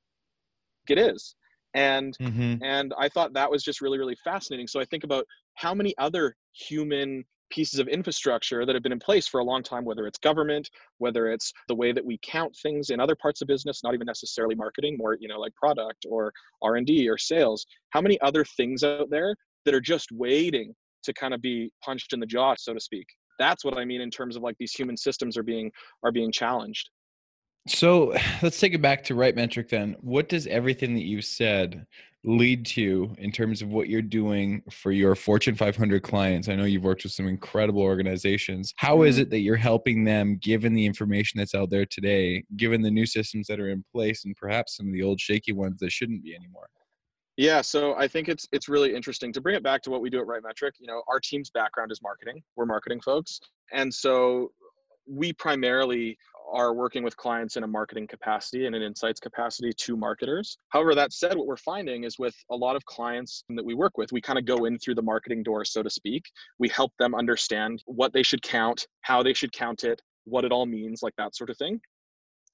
it 0.90 0.98
is. 0.98 1.34
And 1.74 2.16
mm-hmm. 2.18 2.62
and 2.62 2.94
i 2.98 3.08
thought 3.08 3.34
that 3.34 3.50
was 3.50 3.62
just 3.62 3.80
really 3.80 3.98
really 3.98 4.16
fascinating. 4.24 4.66
So 4.66 4.80
i 4.80 4.84
think 4.84 5.04
about 5.04 5.26
how 5.54 5.74
many 5.74 5.94
other 5.98 6.34
human 6.52 7.24
pieces 7.50 7.78
of 7.78 7.86
infrastructure 7.88 8.66
that 8.66 8.74
have 8.74 8.82
been 8.82 8.92
in 8.92 8.98
place 8.98 9.28
for 9.28 9.38
a 9.38 9.44
long 9.44 9.62
time 9.62 9.84
whether 9.84 10.06
it's 10.06 10.18
government 10.18 10.68
whether 10.98 11.30
it's 11.30 11.52
the 11.68 11.74
way 11.74 11.92
that 11.92 12.04
we 12.04 12.18
count 12.22 12.54
things 12.60 12.90
in 12.90 12.98
other 12.98 13.14
parts 13.14 13.40
of 13.40 13.46
business 13.46 13.82
not 13.84 13.94
even 13.94 14.06
necessarily 14.06 14.54
marketing 14.54 14.96
more 14.98 15.16
you 15.20 15.28
know 15.28 15.38
like 15.38 15.54
product 15.54 16.04
or 16.08 16.32
r&d 16.62 17.08
or 17.08 17.18
sales. 17.18 17.66
How 17.90 18.00
many 18.00 18.20
other 18.20 18.44
things 18.56 18.82
out 18.82 19.10
there 19.10 19.34
that 19.64 19.74
are 19.74 19.80
just 19.80 20.08
waiting 20.12 20.74
to 21.04 21.12
kind 21.12 21.34
of 21.34 21.40
be 21.40 21.70
punched 21.84 22.12
in 22.12 22.20
the 22.20 22.26
jaw 22.26 22.54
so 22.58 22.74
to 22.74 22.80
speak? 22.80 23.06
That's 23.38 23.64
what 23.64 23.76
i 23.76 23.84
mean 23.84 24.00
in 24.00 24.10
terms 24.10 24.36
of 24.36 24.42
like 24.42 24.56
these 24.58 24.72
human 24.72 24.96
systems 24.96 25.36
are 25.36 25.42
being 25.42 25.70
are 26.02 26.12
being 26.12 26.32
challenged 26.32 26.90
so 27.66 28.14
let's 28.42 28.58
take 28.58 28.74
it 28.74 28.82
back 28.82 29.04
to 29.04 29.14
right 29.14 29.34
metric 29.34 29.68
then. 29.68 29.96
What 30.00 30.28
does 30.28 30.46
everything 30.46 30.94
that 30.94 31.04
you've 31.04 31.24
said 31.24 31.86
lead 32.24 32.66
to 32.66 33.14
in 33.18 33.30
terms 33.30 33.62
of 33.62 33.68
what 33.68 33.88
you're 33.88 34.02
doing 34.02 34.60
for 34.70 34.90
your 34.90 35.14
Fortune 35.14 35.54
500 35.54 36.02
clients? 36.02 36.48
I 36.48 36.56
know 36.56 36.64
you've 36.64 36.82
worked 36.82 37.04
with 37.04 37.12
some 37.12 37.28
incredible 37.28 37.82
organizations. 37.82 38.72
How 38.76 39.02
is 39.02 39.16
mm-hmm. 39.16 39.22
it 39.22 39.30
that 39.30 39.40
you're 39.40 39.56
helping 39.56 40.04
them 40.04 40.38
given 40.42 40.74
the 40.74 40.86
information 40.86 41.38
that's 41.38 41.54
out 41.54 41.70
there 41.70 41.86
today, 41.86 42.44
given 42.56 42.82
the 42.82 42.90
new 42.90 43.06
systems 43.06 43.46
that 43.48 43.60
are 43.60 43.70
in 43.70 43.84
place 43.92 44.24
and 44.24 44.34
perhaps 44.36 44.76
some 44.76 44.86
of 44.88 44.92
the 44.92 45.02
old 45.02 45.20
shaky 45.20 45.52
ones 45.52 45.78
that 45.80 45.92
shouldn't 45.92 46.22
be 46.22 46.34
anymore? 46.34 46.68
Yeah, 47.36 47.60
so 47.60 47.94
I 47.96 48.08
think 48.08 48.30
it's 48.30 48.48
it's 48.50 48.66
really 48.66 48.94
interesting 48.94 49.30
to 49.34 49.42
bring 49.42 49.56
it 49.56 49.62
back 49.62 49.82
to 49.82 49.90
what 49.90 50.00
we 50.00 50.08
do 50.08 50.18
at 50.20 50.26
Right 50.26 50.42
Metric. 50.42 50.76
You 50.78 50.86
know, 50.86 51.02
our 51.06 51.20
team's 51.20 51.50
background 51.50 51.92
is 51.92 52.00
marketing. 52.02 52.42
We're 52.56 52.64
marketing 52.64 53.02
folks. 53.02 53.40
And 53.72 53.92
so 53.92 54.52
we 55.06 55.34
primarily 55.34 56.16
are 56.52 56.74
working 56.74 57.02
with 57.02 57.16
clients 57.16 57.56
in 57.56 57.64
a 57.64 57.66
marketing 57.66 58.06
capacity 58.06 58.66
and 58.66 58.74
an 58.74 58.82
insights 58.82 59.20
capacity 59.20 59.72
to 59.76 59.96
marketers. 59.96 60.58
However, 60.68 60.94
that 60.94 61.12
said, 61.12 61.36
what 61.36 61.46
we're 61.46 61.56
finding 61.56 62.04
is 62.04 62.18
with 62.18 62.34
a 62.50 62.56
lot 62.56 62.76
of 62.76 62.84
clients 62.84 63.44
that 63.48 63.64
we 63.64 63.74
work 63.74 63.98
with, 63.98 64.12
we 64.12 64.20
kind 64.20 64.38
of 64.38 64.44
go 64.44 64.64
in 64.64 64.78
through 64.78 64.94
the 64.94 65.02
marketing 65.02 65.42
door, 65.42 65.64
so 65.64 65.82
to 65.82 65.90
speak. 65.90 66.24
We 66.58 66.68
help 66.68 66.92
them 66.98 67.14
understand 67.14 67.82
what 67.86 68.12
they 68.12 68.22
should 68.22 68.42
count, 68.42 68.86
how 69.02 69.22
they 69.22 69.34
should 69.34 69.52
count 69.52 69.84
it, 69.84 70.00
what 70.24 70.44
it 70.44 70.52
all 70.52 70.66
means, 70.66 71.02
like 71.02 71.14
that 71.18 71.34
sort 71.36 71.50
of 71.50 71.56
thing. 71.56 71.80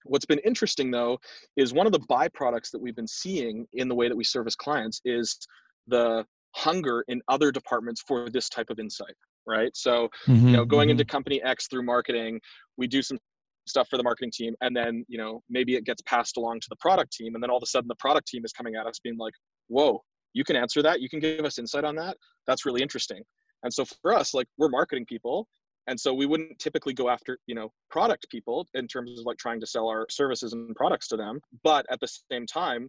What's 0.04 0.26
been 0.26 0.40
interesting 0.40 0.90
though 0.90 1.18
is 1.56 1.72
one 1.72 1.86
of 1.86 1.92
the 1.92 2.00
byproducts 2.00 2.70
that 2.72 2.80
we've 2.80 2.96
been 2.96 3.06
seeing 3.06 3.66
in 3.72 3.88
the 3.88 3.94
way 3.94 4.08
that 4.08 4.16
we 4.16 4.24
service 4.24 4.56
clients 4.56 5.00
is 5.04 5.38
the 5.86 6.24
hunger 6.54 7.04
in 7.08 7.22
other 7.28 7.50
departments 7.50 8.02
for 8.06 8.28
this 8.30 8.48
type 8.48 8.68
of 8.68 8.78
insight 8.78 9.14
right 9.46 9.74
so 9.74 10.08
mm-hmm, 10.26 10.48
you 10.48 10.52
know 10.52 10.64
going 10.64 10.86
mm-hmm. 10.86 10.92
into 10.92 11.04
company 11.04 11.42
x 11.42 11.66
through 11.66 11.82
marketing 11.82 12.40
we 12.76 12.86
do 12.86 13.02
some 13.02 13.18
stuff 13.66 13.88
for 13.88 13.96
the 13.96 14.02
marketing 14.02 14.30
team 14.32 14.54
and 14.60 14.74
then 14.76 15.04
you 15.08 15.18
know 15.18 15.40
maybe 15.48 15.76
it 15.76 15.84
gets 15.84 16.02
passed 16.02 16.36
along 16.36 16.58
to 16.58 16.66
the 16.68 16.76
product 16.76 17.12
team 17.12 17.34
and 17.34 17.42
then 17.42 17.50
all 17.50 17.58
of 17.58 17.62
a 17.62 17.66
sudden 17.66 17.88
the 17.88 17.94
product 17.96 18.26
team 18.26 18.44
is 18.44 18.52
coming 18.52 18.74
at 18.74 18.86
us 18.86 18.98
being 18.98 19.16
like 19.16 19.34
whoa 19.68 20.02
you 20.34 20.44
can 20.44 20.56
answer 20.56 20.82
that. 20.82 21.00
You 21.00 21.08
can 21.08 21.20
give 21.20 21.44
us 21.44 21.58
insight 21.58 21.84
on 21.84 21.96
that. 21.96 22.16
That's 22.46 22.64
really 22.64 22.82
interesting. 22.82 23.22
And 23.62 23.72
so 23.72 23.84
for 23.84 24.12
us 24.12 24.34
like 24.34 24.46
we're 24.58 24.68
marketing 24.68 25.06
people 25.06 25.46
and 25.88 25.98
so 25.98 26.14
we 26.14 26.26
wouldn't 26.26 26.58
typically 26.58 26.94
go 26.94 27.08
after 27.08 27.38
you 27.46 27.54
know 27.54 27.70
product 27.90 28.26
people 28.30 28.66
in 28.74 28.88
terms 28.88 29.18
of 29.18 29.26
like 29.26 29.38
trying 29.38 29.60
to 29.60 29.66
sell 29.66 29.88
our 29.88 30.06
services 30.10 30.52
and 30.52 30.74
products 30.74 31.08
to 31.08 31.16
them. 31.16 31.40
But 31.62 31.86
at 31.90 32.00
the 32.00 32.08
same 32.30 32.46
time 32.46 32.88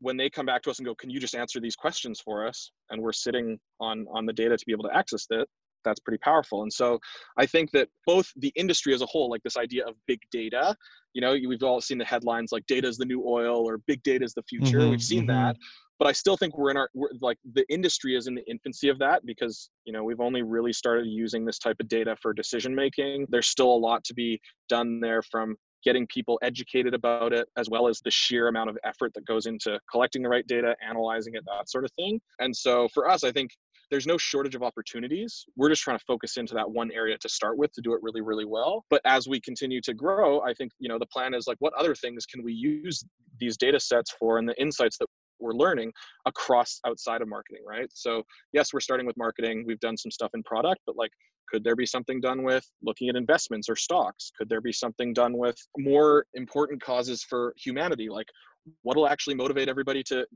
when 0.00 0.16
they 0.16 0.28
come 0.28 0.44
back 0.46 0.62
to 0.62 0.70
us 0.70 0.78
and 0.78 0.86
go 0.86 0.94
can 0.94 1.10
you 1.10 1.18
just 1.18 1.34
answer 1.34 1.60
these 1.60 1.76
questions 1.76 2.20
for 2.20 2.46
us? 2.46 2.70
and 2.90 3.02
we're 3.02 3.12
sitting 3.12 3.58
on 3.80 4.06
on 4.12 4.26
the 4.26 4.32
data 4.32 4.56
to 4.56 4.64
be 4.66 4.72
able 4.72 4.84
to 4.84 4.96
access 4.96 5.26
it 5.30 5.48
that's 5.86 6.00
pretty 6.00 6.18
powerful. 6.18 6.62
And 6.62 6.72
so 6.72 6.98
I 7.38 7.46
think 7.46 7.70
that 7.70 7.88
both 8.06 8.30
the 8.36 8.52
industry 8.56 8.92
as 8.92 9.00
a 9.00 9.06
whole, 9.06 9.30
like 9.30 9.42
this 9.42 9.56
idea 9.56 9.86
of 9.86 9.94
big 10.06 10.20
data, 10.30 10.76
you 11.14 11.22
know, 11.22 11.34
we've 11.48 11.62
all 11.62 11.80
seen 11.80 11.96
the 11.96 12.04
headlines 12.04 12.52
like 12.52 12.66
data 12.66 12.86
is 12.86 12.98
the 12.98 13.06
new 13.06 13.24
oil 13.26 13.66
or 13.66 13.78
big 13.86 14.02
data 14.02 14.24
is 14.24 14.34
the 14.34 14.42
future. 14.42 14.80
Mm-hmm, 14.80 14.90
we've 14.90 15.02
seen 15.02 15.26
mm-hmm. 15.26 15.44
that. 15.44 15.56
But 15.98 16.08
I 16.08 16.12
still 16.12 16.36
think 16.36 16.58
we're 16.58 16.70
in 16.70 16.76
our, 16.76 16.90
we're, 16.92 17.08
like 17.22 17.38
the 17.54 17.64
industry 17.70 18.16
is 18.16 18.26
in 18.26 18.34
the 18.34 18.46
infancy 18.50 18.90
of 18.90 18.98
that 18.98 19.24
because, 19.24 19.70
you 19.86 19.94
know, 19.94 20.04
we've 20.04 20.20
only 20.20 20.42
really 20.42 20.74
started 20.74 21.06
using 21.06 21.46
this 21.46 21.58
type 21.58 21.76
of 21.80 21.88
data 21.88 22.16
for 22.20 22.34
decision 22.34 22.74
making. 22.74 23.26
There's 23.30 23.46
still 23.46 23.72
a 23.72 23.80
lot 23.88 24.04
to 24.04 24.14
be 24.14 24.38
done 24.68 25.00
there 25.00 25.22
from 25.22 25.56
getting 25.84 26.06
people 26.08 26.38
educated 26.42 26.94
about 26.94 27.32
it, 27.32 27.48
as 27.56 27.70
well 27.70 27.86
as 27.86 28.00
the 28.00 28.10
sheer 28.10 28.48
amount 28.48 28.68
of 28.68 28.76
effort 28.84 29.12
that 29.14 29.24
goes 29.24 29.46
into 29.46 29.78
collecting 29.90 30.20
the 30.20 30.28
right 30.28 30.46
data, 30.46 30.74
analyzing 30.86 31.34
it, 31.34 31.44
that 31.46 31.70
sort 31.70 31.84
of 31.84 31.92
thing. 31.92 32.20
And 32.40 32.54
so 32.54 32.88
for 32.92 33.08
us, 33.08 33.22
I 33.24 33.30
think 33.30 33.52
there's 33.90 34.06
no 34.06 34.18
shortage 34.18 34.54
of 34.54 34.62
opportunities. 34.62 35.44
We're 35.56 35.68
just 35.68 35.82
trying 35.82 35.98
to 35.98 36.04
focus 36.04 36.36
into 36.36 36.54
that 36.54 36.70
one 36.70 36.90
area 36.92 37.16
to 37.18 37.28
start 37.28 37.56
with 37.56 37.72
to 37.72 37.80
do 37.80 37.94
it 37.94 38.00
really, 38.02 38.20
really 38.20 38.44
well. 38.44 38.84
But 38.90 39.00
as 39.04 39.28
we 39.28 39.40
continue 39.40 39.80
to 39.82 39.94
grow, 39.94 40.40
I 40.40 40.54
think, 40.54 40.72
you 40.78 40.88
know, 40.88 40.98
the 40.98 41.06
plan 41.06 41.34
is 41.34 41.46
like, 41.46 41.56
what 41.60 41.72
other 41.74 41.94
things 41.94 42.26
can 42.26 42.42
we 42.42 42.52
use 42.52 43.04
these 43.38 43.56
data 43.56 43.78
sets 43.78 44.12
for 44.18 44.38
and 44.38 44.48
the 44.48 44.60
insights 44.60 44.98
that 44.98 45.06
we're 45.38 45.52
learning 45.52 45.92
across 46.26 46.80
outside 46.86 47.22
of 47.22 47.28
marketing, 47.28 47.62
right? 47.66 47.88
So, 47.92 48.22
yes, 48.52 48.72
we're 48.72 48.80
starting 48.80 49.06
with 49.06 49.16
marketing. 49.16 49.64
We've 49.66 49.80
done 49.80 49.96
some 49.96 50.10
stuff 50.10 50.30
in 50.34 50.42
product, 50.42 50.80
but 50.86 50.96
like, 50.96 51.10
could 51.48 51.62
there 51.62 51.76
be 51.76 51.86
something 51.86 52.20
done 52.20 52.42
with 52.42 52.66
looking 52.82 53.08
at 53.08 53.14
investments 53.14 53.68
or 53.68 53.76
stocks? 53.76 54.32
Could 54.36 54.48
there 54.48 54.60
be 54.60 54.72
something 54.72 55.12
done 55.12 55.36
with 55.36 55.56
more 55.78 56.26
important 56.34 56.82
causes 56.82 57.22
for 57.22 57.54
humanity, 57.56 58.08
like 58.08 58.26
what'll 58.82 59.08
actually 59.08 59.34
motivate 59.34 59.68
everybody 59.68 60.02
to 60.02 60.26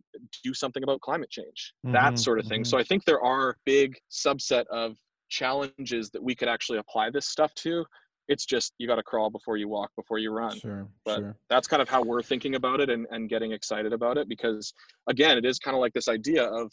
do 0.45 0.55
something 0.55 0.83
about 0.83 1.01
climate 1.01 1.31
change 1.31 1.73
mm-hmm, 1.85 1.93
that 1.93 2.19
sort 2.19 2.39
of 2.39 2.47
thing 2.47 2.63
mm-hmm. 2.63 2.69
so 2.69 2.79
i 2.79 2.83
think 2.83 3.05
there 3.05 3.23
are 3.23 3.57
big 3.65 3.97
subset 4.11 4.65
of 4.71 4.97
challenges 5.29 6.11
that 6.11 6.23
we 6.23 6.35
could 6.35 6.49
actually 6.49 6.79
apply 6.79 7.11
this 7.11 7.29
stuff 7.29 7.53
to 7.55 7.85
it's 8.29 8.47
just 8.47 8.73
you 8.79 8.87
got 8.87 8.97
to 8.97 9.03
crawl 9.03 9.29
before 9.29 9.57
you 9.57 9.69
walk 9.69 9.91
before 9.97 10.19
you 10.19 10.31
run 10.31 10.59
sure, 10.59 10.87
but 11.05 11.19
sure. 11.19 11.37
that's 11.49 11.67
kind 11.67 11.83
of 11.83 11.89
how 11.89 12.01
we're 12.03 12.23
thinking 12.23 12.55
about 12.55 12.81
it 12.81 12.89
and, 12.89 13.07
and 13.11 13.29
getting 13.29 13.53
excited 13.53 13.93
about 13.93 14.17
it 14.17 14.29
because 14.29 14.73
again 15.09 15.37
it 15.37 15.45
is 15.45 15.59
kind 15.59 15.75
of 15.75 15.81
like 15.81 15.93
this 15.93 16.09
idea 16.09 16.45
of 16.45 16.71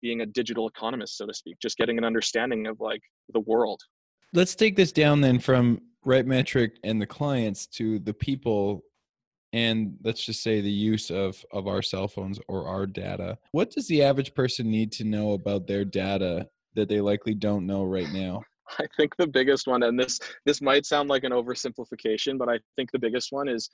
being 0.00 0.20
a 0.20 0.26
digital 0.26 0.68
economist 0.68 1.16
so 1.16 1.26
to 1.26 1.34
speak 1.34 1.56
just 1.60 1.76
getting 1.76 1.98
an 1.98 2.04
understanding 2.04 2.66
of 2.66 2.78
like 2.78 3.00
the 3.32 3.40
world 3.40 3.80
let's 4.32 4.54
take 4.54 4.76
this 4.76 4.92
down 4.92 5.20
then 5.20 5.38
from 5.38 5.80
right 6.04 6.26
metric 6.26 6.78
and 6.84 7.00
the 7.00 7.06
clients 7.06 7.66
to 7.66 7.98
the 8.00 8.14
people 8.14 8.82
and 9.52 9.96
let's 10.02 10.24
just 10.24 10.42
say 10.42 10.60
the 10.60 10.70
use 10.70 11.10
of 11.10 11.44
of 11.52 11.66
our 11.66 11.82
cell 11.82 12.08
phones 12.08 12.38
or 12.48 12.66
our 12.66 12.86
data 12.86 13.38
what 13.52 13.70
does 13.70 13.88
the 13.88 14.02
average 14.02 14.34
person 14.34 14.70
need 14.70 14.92
to 14.92 15.04
know 15.04 15.32
about 15.32 15.66
their 15.66 15.84
data 15.84 16.46
that 16.74 16.88
they 16.88 17.00
likely 17.00 17.34
don't 17.34 17.66
know 17.66 17.84
right 17.84 18.12
now? 18.12 18.42
I 18.78 18.86
think 18.96 19.16
the 19.16 19.26
biggest 19.26 19.66
one 19.66 19.82
and 19.82 19.98
this 19.98 20.20
this 20.44 20.60
might 20.60 20.84
sound 20.84 21.08
like 21.08 21.24
an 21.24 21.32
oversimplification 21.32 22.38
but 22.38 22.50
i 22.50 22.58
think 22.76 22.92
the 22.92 22.98
biggest 22.98 23.32
one 23.32 23.48
is 23.48 23.70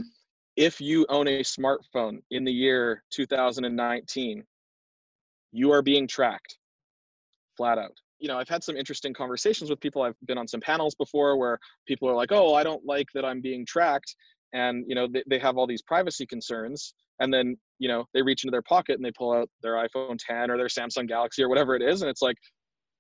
if 0.57 0.81
you 0.81 1.05
own 1.09 1.27
a 1.27 1.41
smartphone 1.41 2.19
in 2.31 2.45
the 2.45 2.53
year 2.53 3.03
2019 3.11 4.45
you 5.51 5.73
are 5.73 5.83
being 5.83 6.07
tracked 6.07 6.59
flat 7.57 7.79
out. 7.79 7.97
You 8.19 8.29
know, 8.29 8.39
I've 8.39 8.49
had 8.49 8.65
some 8.65 8.77
interesting 8.77 9.13
conversations 9.13 9.71
with 9.71 9.81
people. 9.81 10.03
I've 10.03 10.17
been 10.27 10.39
on 10.39 10.49
some 10.49 10.61
panels 10.61 10.95
before 10.95 11.37
where 11.37 11.59
people 11.87 12.09
are 12.09 12.15
like, 12.15 12.33
"Oh, 12.33 12.55
I 12.55 12.65
don't 12.65 12.85
like 12.85 13.09
that 13.15 13.25
I'm 13.25 13.41
being 13.41 13.67
tracked," 13.67 14.17
and 14.55 14.85
you 14.89 14.95
know, 14.95 15.07
they, 15.07 15.23
they 15.29 15.39
have 15.39 15.59
all 15.59 15.67
these 15.67 15.83
privacy 15.83 16.25
concerns. 16.25 16.95
And 17.21 17.33
then 17.33 17.57
you 17.79 17.89
know, 17.89 18.07
they 18.15 18.23
reach 18.23 18.45
into 18.45 18.53
their 18.53 18.63
pocket 18.63 18.97
and 18.97 19.05
they 19.05 19.13
pull 19.13 19.33
out 19.33 19.51
their 19.63 19.75
iPhone 19.75 20.17
10 20.19 20.51
or 20.51 20.57
their 20.57 20.69
Samsung 20.69 21.07
Galaxy 21.07 21.43
or 21.43 21.49
whatever 21.49 21.77
it 21.77 21.83
is, 21.83 22.01
and 22.03 22.11
it's 22.11 22.23
like, 22.23 22.37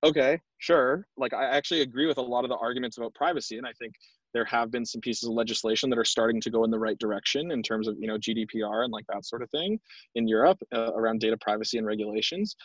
okay, 0.04 0.38
sure. 0.58 1.06
Like 1.16 1.32
I 1.32 1.44
actually 1.44 1.80
agree 1.80 2.06
with 2.06 2.18
a 2.18 2.22
lot 2.22 2.44
of 2.44 2.50
the 2.50 2.56
arguments 2.56 2.98
about 2.98 3.14
privacy, 3.14 3.56
and 3.56 3.66
I 3.66 3.72
think 3.78 3.94
there 4.34 4.44
have 4.44 4.70
been 4.70 4.84
some 4.84 5.00
pieces 5.00 5.28
of 5.28 5.34
legislation 5.34 5.88
that 5.90 5.98
are 5.98 6.04
starting 6.04 6.40
to 6.40 6.50
go 6.50 6.64
in 6.64 6.70
the 6.70 6.78
right 6.78 6.98
direction 6.98 7.52
in 7.52 7.62
terms 7.62 7.88
of 7.88 7.96
you 7.98 8.08
know 8.08 8.18
GDPR 8.18 8.84
and 8.84 8.92
like 8.92 9.06
that 9.12 9.24
sort 9.24 9.42
of 9.42 9.50
thing 9.50 9.78
in 10.16 10.28
Europe 10.28 10.58
uh, 10.74 10.92
around 10.94 11.20
data 11.20 11.36
privacy 11.40 11.78
and 11.78 11.86
regulations. 11.86 12.56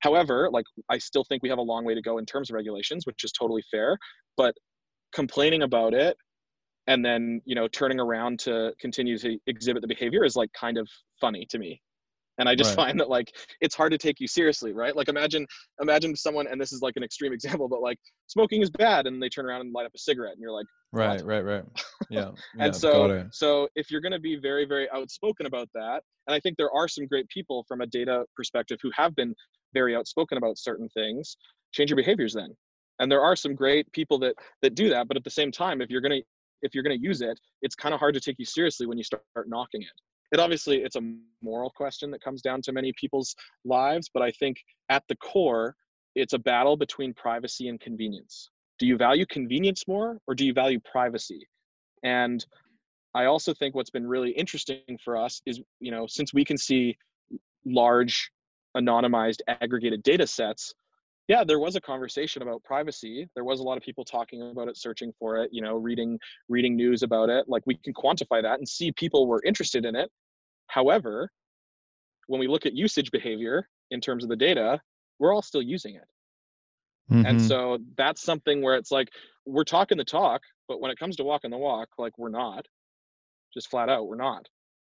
However, 0.00 0.48
like 0.52 0.64
I 0.88 0.98
still 0.98 1.24
think 1.24 1.42
we 1.42 1.48
have 1.48 1.58
a 1.58 1.62
long 1.62 1.84
way 1.84 1.94
to 1.94 2.02
go 2.02 2.18
in 2.18 2.26
terms 2.26 2.50
of 2.50 2.54
regulations, 2.54 3.06
which 3.06 3.22
is 3.22 3.32
totally 3.32 3.62
fair. 3.70 3.96
But 4.36 4.54
complaining 5.12 5.62
about 5.62 5.94
it 5.94 6.16
and 6.90 7.04
then 7.04 7.40
you 7.44 7.54
know 7.54 7.68
turning 7.68 8.00
around 8.00 8.40
to 8.40 8.72
continue 8.80 9.16
to 9.16 9.38
exhibit 9.46 9.80
the 9.80 9.88
behavior 9.88 10.24
is 10.24 10.34
like 10.34 10.52
kind 10.52 10.76
of 10.76 10.88
funny 11.20 11.46
to 11.48 11.58
me. 11.58 11.80
And 12.38 12.48
i 12.48 12.54
just 12.54 12.70
right. 12.70 12.86
find 12.86 13.00
that 13.00 13.10
like 13.10 13.28
it's 13.60 13.74
hard 13.74 13.92
to 13.92 13.98
take 13.98 14.18
you 14.18 14.26
seriously 14.26 14.72
right? 14.72 14.96
Like 14.96 15.08
imagine 15.08 15.46
imagine 15.80 16.16
someone 16.16 16.46
and 16.48 16.60
this 16.60 16.72
is 16.72 16.80
like 16.82 16.96
an 16.96 17.04
extreme 17.04 17.32
example 17.38 17.68
but 17.68 17.80
like 17.80 17.98
smoking 18.26 18.60
is 18.62 18.70
bad 18.70 19.06
and 19.06 19.22
they 19.22 19.28
turn 19.28 19.46
around 19.46 19.60
and 19.60 19.72
light 19.72 19.86
up 19.86 19.92
a 19.94 19.98
cigarette 19.98 20.32
and 20.32 20.40
you're 20.40 20.52
like 20.60 20.66
right 20.92 21.24
right 21.24 21.44
right. 21.44 21.64
Yeah, 22.10 22.30
yeah 22.56 22.64
and 22.64 22.74
so 22.74 23.24
so 23.30 23.68
if 23.76 23.90
you're 23.90 24.00
going 24.00 24.18
to 24.20 24.24
be 24.30 24.36
very 24.36 24.64
very 24.64 24.88
outspoken 24.90 25.46
about 25.46 25.68
that 25.74 26.02
and 26.26 26.34
i 26.34 26.40
think 26.40 26.56
there 26.56 26.72
are 26.74 26.88
some 26.88 27.06
great 27.06 27.28
people 27.28 27.64
from 27.68 27.82
a 27.82 27.86
data 27.86 28.24
perspective 28.34 28.78
who 28.82 28.90
have 28.96 29.14
been 29.14 29.32
very 29.74 29.94
outspoken 29.94 30.38
about 30.38 30.58
certain 30.58 30.88
things 30.88 31.36
change 31.72 31.90
your 31.90 31.96
behaviors 31.96 32.34
then. 32.34 32.52
And 32.98 33.10
there 33.10 33.22
are 33.22 33.36
some 33.36 33.54
great 33.54 33.90
people 33.92 34.18
that 34.20 34.34
that 34.62 34.74
do 34.74 34.88
that 34.90 35.08
but 35.08 35.16
at 35.16 35.24
the 35.24 35.36
same 35.40 35.52
time 35.52 35.80
if 35.80 35.90
you're 35.90 36.00
going 36.00 36.18
to 36.20 36.26
if 36.62 36.74
you're 36.74 36.84
going 36.84 36.96
to 36.96 37.02
use 37.02 37.20
it 37.20 37.38
it's 37.62 37.74
kind 37.74 37.94
of 37.94 38.00
hard 38.00 38.14
to 38.14 38.20
take 38.20 38.36
you 38.38 38.44
seriously 38.44 38.86
when 38.86 38.98
you 38.98 39.04
start 39.04 39.22
knocking 39.46 39.82
it. 39.82 39.88
It 40.32 40.40
obviously 40.40 40.78
it's 40.78 40.96
a 40.96 41.14
moral 41.42 41.70
question 41.70 42.10
that 42.12 42.22
comes 42.22 42.40
down 42.42 42.62
to 42.62 42.72
many 42.72 42.92
people's 42.98 43.34
lives 43.64 44.10
but 44.12 44.22
i 44.22 44.30
think 44.32 44.56
at 44.88 45.02
the 45.08 45.16
core 45.16 45.74
it's 46.14 46.32
a 46.32 46.38
battle 46.38 46.76
between 46.76 47.14
privacy 47.14 47.68
and 47.68 47.80
convenience. 47.80 48.50
Do 48.80 48.86
you 48.86 48.96
value 48.96 49.26
convenience 49.26 49.84
more 49.86 50.18
or 50.26 50.34
do 50.34 50.44
you 50.44 50.52
value 50.52 50.80
privacy? 50.90 51.46
And 52.02 52.44
i 53.14 53.24
also 53.24 53.52
think 53.52 53.74
what's 53.74 53.90
been 53.90 54.06
really 54.06 54.30
interesting 54.30 54.98
for 55.04 55.16
us 55.16 55.42
is 55.46 55.60
you 55.80 55.90
know 55.90 56.06
since 56.06 56.32
we 56.32 56.44
can 56.44 56.56
see 56.56 56.96
large 57.66 58.30
anonymized 58.76 59.40
aggregated 59.48 60.02
data 60.02 60.26
sets 60.26 60.74
yeah 61.30 61.44
there 61.44 61.60
was 61.60 61.76
a 61.76 61.80
conversation 61.80 62.42
about 62.42 62.62
privacy. 62.64 63.28
There 63.36 63.44
was 63.44 63.60
a 63.60 63.62
lot 63.62 63.76
of 63.76 63.84
people 63.84 64.04
talking 64.04 64.42
about 64.50 64.66
it 64.66 64.76
searching 64.76 65.12
for 65.16 65.36
it 65.36 65.48
you 65.52 65.62
know 65.62 65.76
reading 65.76 66.18
reading 66.48 66.74
news 66.74 67.04
about 67.04 67.30
it. 67.30 67.48
Like 67.48 67.62
we 67.66 67.76
can 67.76 67.94
quantify 67.94 68.42
that 68.42 68.58
and 68.58 68.68
see 68.68 68.90
people 68.90 69.28
were 69.28 69.40
interested 69.46 69.84
in 69.84 69.94
it. 69.94 70.10
However 70.66 71.30
when 72.26 72.40
we 72.40 72.48
look 72.48 72.66
at 72.66 72.74
usage 72.74 73.10
behavior 73.12 73.68
in 73.92 74.00
terms 74.00 74.24
of 74.24 74.30
the 74.30 74.36
data 74.36 74.80
we're 75.20 75.32
all 75.32 75.42
still 75.42 75.62
using 75.62 75.94
it. 75.94 76.08
Mm-hmm. 77.12 77.26
and 77.26 77.42
so 77.42 77.78
that's 77.96 78.22
something 78.22 78.60
where 78.62 78.76
it's 78.76 78.90
like 78.90 79.08
we're 79.46 79.64
talking 79.64 79.98
the 79.98 80.04
talk 80.04 80.42
but 80.68 80.80
when 80.80 80.90
it 80.90 80.98
comes 80.98 81.16
to 81.16 81.24
walking 81.24 81.50
the 81.52 81.58
walk 81.58 81.88
like 81.96 82.18
we're 82.18 82.28
not. 82.28 82.66
Just 83.54 83.70
flat 83.70 83.88
out 83.88 84.08
we're 84.08 84.16
not. 84.16 84.48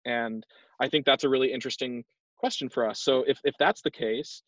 And 0.05 0.45
i 0.79 0.87
think 0.87 1.03
that's 1.03 1.23
a 1.23 1.29
really 1.29 1.51
interesting 1.51 2.03
question 2.37 2.69
for 2.69 2.87
us. 2.87 3.01
So 3.01 3.23
if, 3.27 3.39
if 3.43 3.55
that's 3.57 3.81
the 3.81 3.89
case 3.89 4.43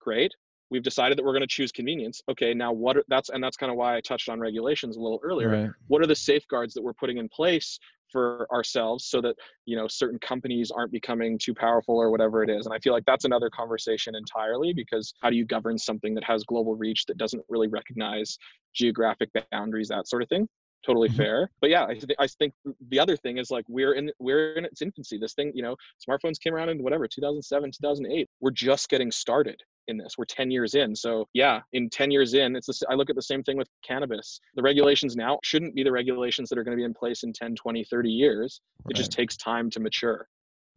great 0.00 0.32
we've 0.70 0.82
decided 0.82 1.18
that 1.18 1.24
we're 1.24 1.32
going 1.32 1.40
to 1.42 1.46
choose 1.46 1.72
convenience. 1.72 2.22
Okay 2.30 2.54
now 2.54 2.72
what 2.72 2.96
are, 2.96 3.04
that's 3.08 3.28
and 3.30 3.42
that's 3.42 3.56
kind 3.56 3.70
of 3.70 3.76
why 3.76 3.96
i 3.96 4.00
touched 4.00 4.28
on 4.28 4.40
regulations 4.40 4.96
a 4.96 5.00
little 5.00 5.20
earlier. 5.22 5.50
Right. 5.50 5.70
what 5.88 6.02
are 6.02 6.06
the 6.06 6.16
safeguards 6.16 6.74
that 6.74 6.82
we're 6.82 6.94
putting 6.94 7.18
in 7.18 7.28
place 7.28 7.78
for 8.10 8.46
ourselves 8.52 9.04
so 9.04 9.20
that 9.20 9.36
you 9.66 9.76
know 9.76 9.86
certain 9.88 10.18
companies 10.18 10.70
aren't 10.70 10.92
becoming 10.92 11.38
too 11.38 11.54
powerful 11.54 11.96
or 11.96 12.10
whatever 12.10 12.42
it 12.42 12.50
is? 12.50 12.66
And 12.66 12.74
i 12.74 12.78
feel 12.78 12.92
like 12.92 13.04
that's 13.06 13.24
another 13.24 13.50
conversation 13.50 14.14
entirely 14.14 14.72
because 14.72 15.14
how 15.22 15.30
do 15.30 15.36
you 15.36 15.44
govern 15.44 15.78
something 15.78 16.14
that 16.14 16.24
has 16.24 16.44
global 16.44 16.76
reach 16.76 17.06
that 17.06 17.18
doesn't 17.18 17.42
really 17.48 17.68
recognize 17.68 18.38
geographic 18.74 19.30
boundaries 19.50 19.88
that 19.88 20.08
sort 20.08 20.22
of 20.22 20.28
thing? 20.28 20.48
Totally 20.86 21.08
mm-hmm. 21.08 21.18
fair. 21.18 21.50
But 21.60 21.70
yeah 21.70 21.84
I, 21.84 21.94
th- 21.94 22.16
I 22.18 22.26
think 22.26 22.54
the 22.88 22.98
other 22.98 23.16
thing 23.16 23.38
is 23.38 23.50
like 23.50 23.64
we're 23.68 23.92
in 23.94 24.10
we're 24.18 24.54
in 24.54 24.64
its 24.64 24.82
infancy. 24.82 25.18
This 25.18 25.34
thing 25.34 25.52
you 25.54 25.62
know 25.62 25.76
smartphones 26.06 26.40
came 26.40 26.54
around 26.54 26.70
in 26.70 26.82
whatever 26.82 27.06
2007 27.06 27.70
2008 27.70 28.28
we're 28.40 28.50
just 28.50 28.88
getting 28.88 29.10
started 29.10 29.60
in 29.90 29.98
this. 29.98 30.14
We're 30.16 30.24
10 30.24 30.50
years 30.50 30.74
in. 30.74 30.94
So 30.96 31.26
yeah, 31.34 31.60
in 31.72 31.90
10 31.90 32.10
years 32.10 32.34
in, 32.34 32.56
it's 32.56 32.66
the, 32.66 32.86
I 32.90 32.94
look 32.94 33.10
at 33.10 33.16
the 33.16 33.22
same 33.22 33.42
thing 33.42 33.56
with 33.56 33.68
cannabis. 33.86 34.40
The 34.54 34.62
regulations 34.62 35.16
now 35.16 35.38
shouldn't 35.42 35.74
be 35.74 35.82
the 35.82 35.92
regulations 35.92 36.48
that 36.48 36.58
are 36.58 36.64
going 36.64 36.76
to 36.76 36.80
be 36.80 36.84
in 36.84 36.94
place 36.94 37.22
in 37.22 37.32
10, 37.32 37.56
20, 37.56 37.84
30 37.84 38.08
years. 38.08 38.60
Right. 38.84 38.92
It 38.92 38.96
just 38.96 39.12
takes 39.12 39.36
time 39.36 39.70
to 39.70 39.80
mature. 39.80 40.26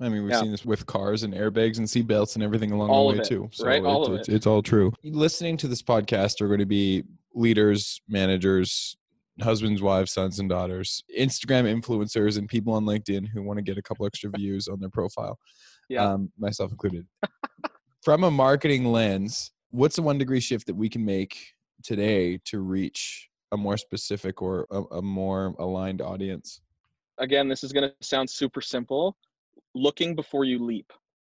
I 0.02 0.10
mean, 0.10 0.24
we've 0.24 0.32
yeah. 0.32 0.42
seen 0.42 0.52
this 0.52 0.66
with 0.66 0.86
cars 0.86 1.24
and 1.24 1.34
airbags 1.34 1.78
and 1.78 1.88
seatbelts 1.88 2.36
and 2.36 2.44
everything 2.44 2.72
along 2.72 2.90
all 2.90 3.10
the 3.10 3.18
way 3.18 3.22
it, 3.22 3.28
too. 3.28 3.50
So 3.54 3.66
right, 3.66 3.84
all 3.84 4.06
it, 4.06 4.12
of 4.12 4.20
it. 4.20 4.30
it's 4.30 4.48
all 4.48 4.62
true. 4.62 4.92
Listening 5.04 5.56
to 5.58 5.68
this 5.68 5.82
podcast 5.82 6.42
are 6.42 6.48
going 6.48 6.60
to 6.60 6.66
be 6.66 7.04
leaders, 7.36 8.02
managers, 8.10 8.98
husbands, 9.42 9.82
wives, 9.82 10.12
sons, 10.12 10.40
and 10.40 10.50
daughters, 10.50 11.04
Instagram 11.18 11.64
influencers, 11.66 12.38
and 12.38 12.48
people 12.48 12.74
on 12.74 12.86
LinkedIn 12.86 13.28
who 13.34 13.44
want 13.44 13.58
to 13.58 13.64
get 13.64 13.78
a 13.78 13.82
couple 13.82 14.06
extra 14.06 14.30
views 14.36 14.68
on 14.68 14.80
their 14.80 14.90
profile. 14.90 15.38
Yeah, 15.90 16.12
um, 16.12 16.32
myself 16.38 16.72
included. 16.72 17.06
from 18.04 18.26
a 18.26 18.32
marketing 18.32 18.86
lens, 18.86 19.52
what's 19.72 19.96
the 19.96 20.02
one 20.02 20.18
degree 20.18 20.42
shift 20.42 20.68
that 20.68 20.76
we 20.76 20.90
can 20.90 21.06
make 21.06 21.54
today 21.84 22.38
to 22.46 22.60
reach 22.60 23.30
a 23.54 23.58
more 23.58 23.78
specific 23.78 24.42
or 24.42 24.68
a, 24.72 24.82
a 24.96 25.02
more 25.02 25.56
aligned 25.60 26.02
audience? 26.02 26.62
Again, 27.18 27.48
this 27.48 27.64
is 27.64 27.72
going 27.72 27.90
to 27.90 27.96
sound 28.06 28.30
super 28.30 28.62
simple 28.62 29.16
looking 29.74 30.16
before 30.16 30.44
you 30.44 30.64
leap. 30.64 30.92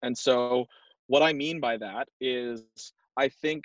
And 0.02 0.16
so, 0.16 0.64
what 1.06 1.22
I 1.22 1.32
mean 1.32 1.60
by 1.60 1.76
that 1.76 2.08
is, 2.20 2.62
I 3.16 3.28
think 3.28 3.64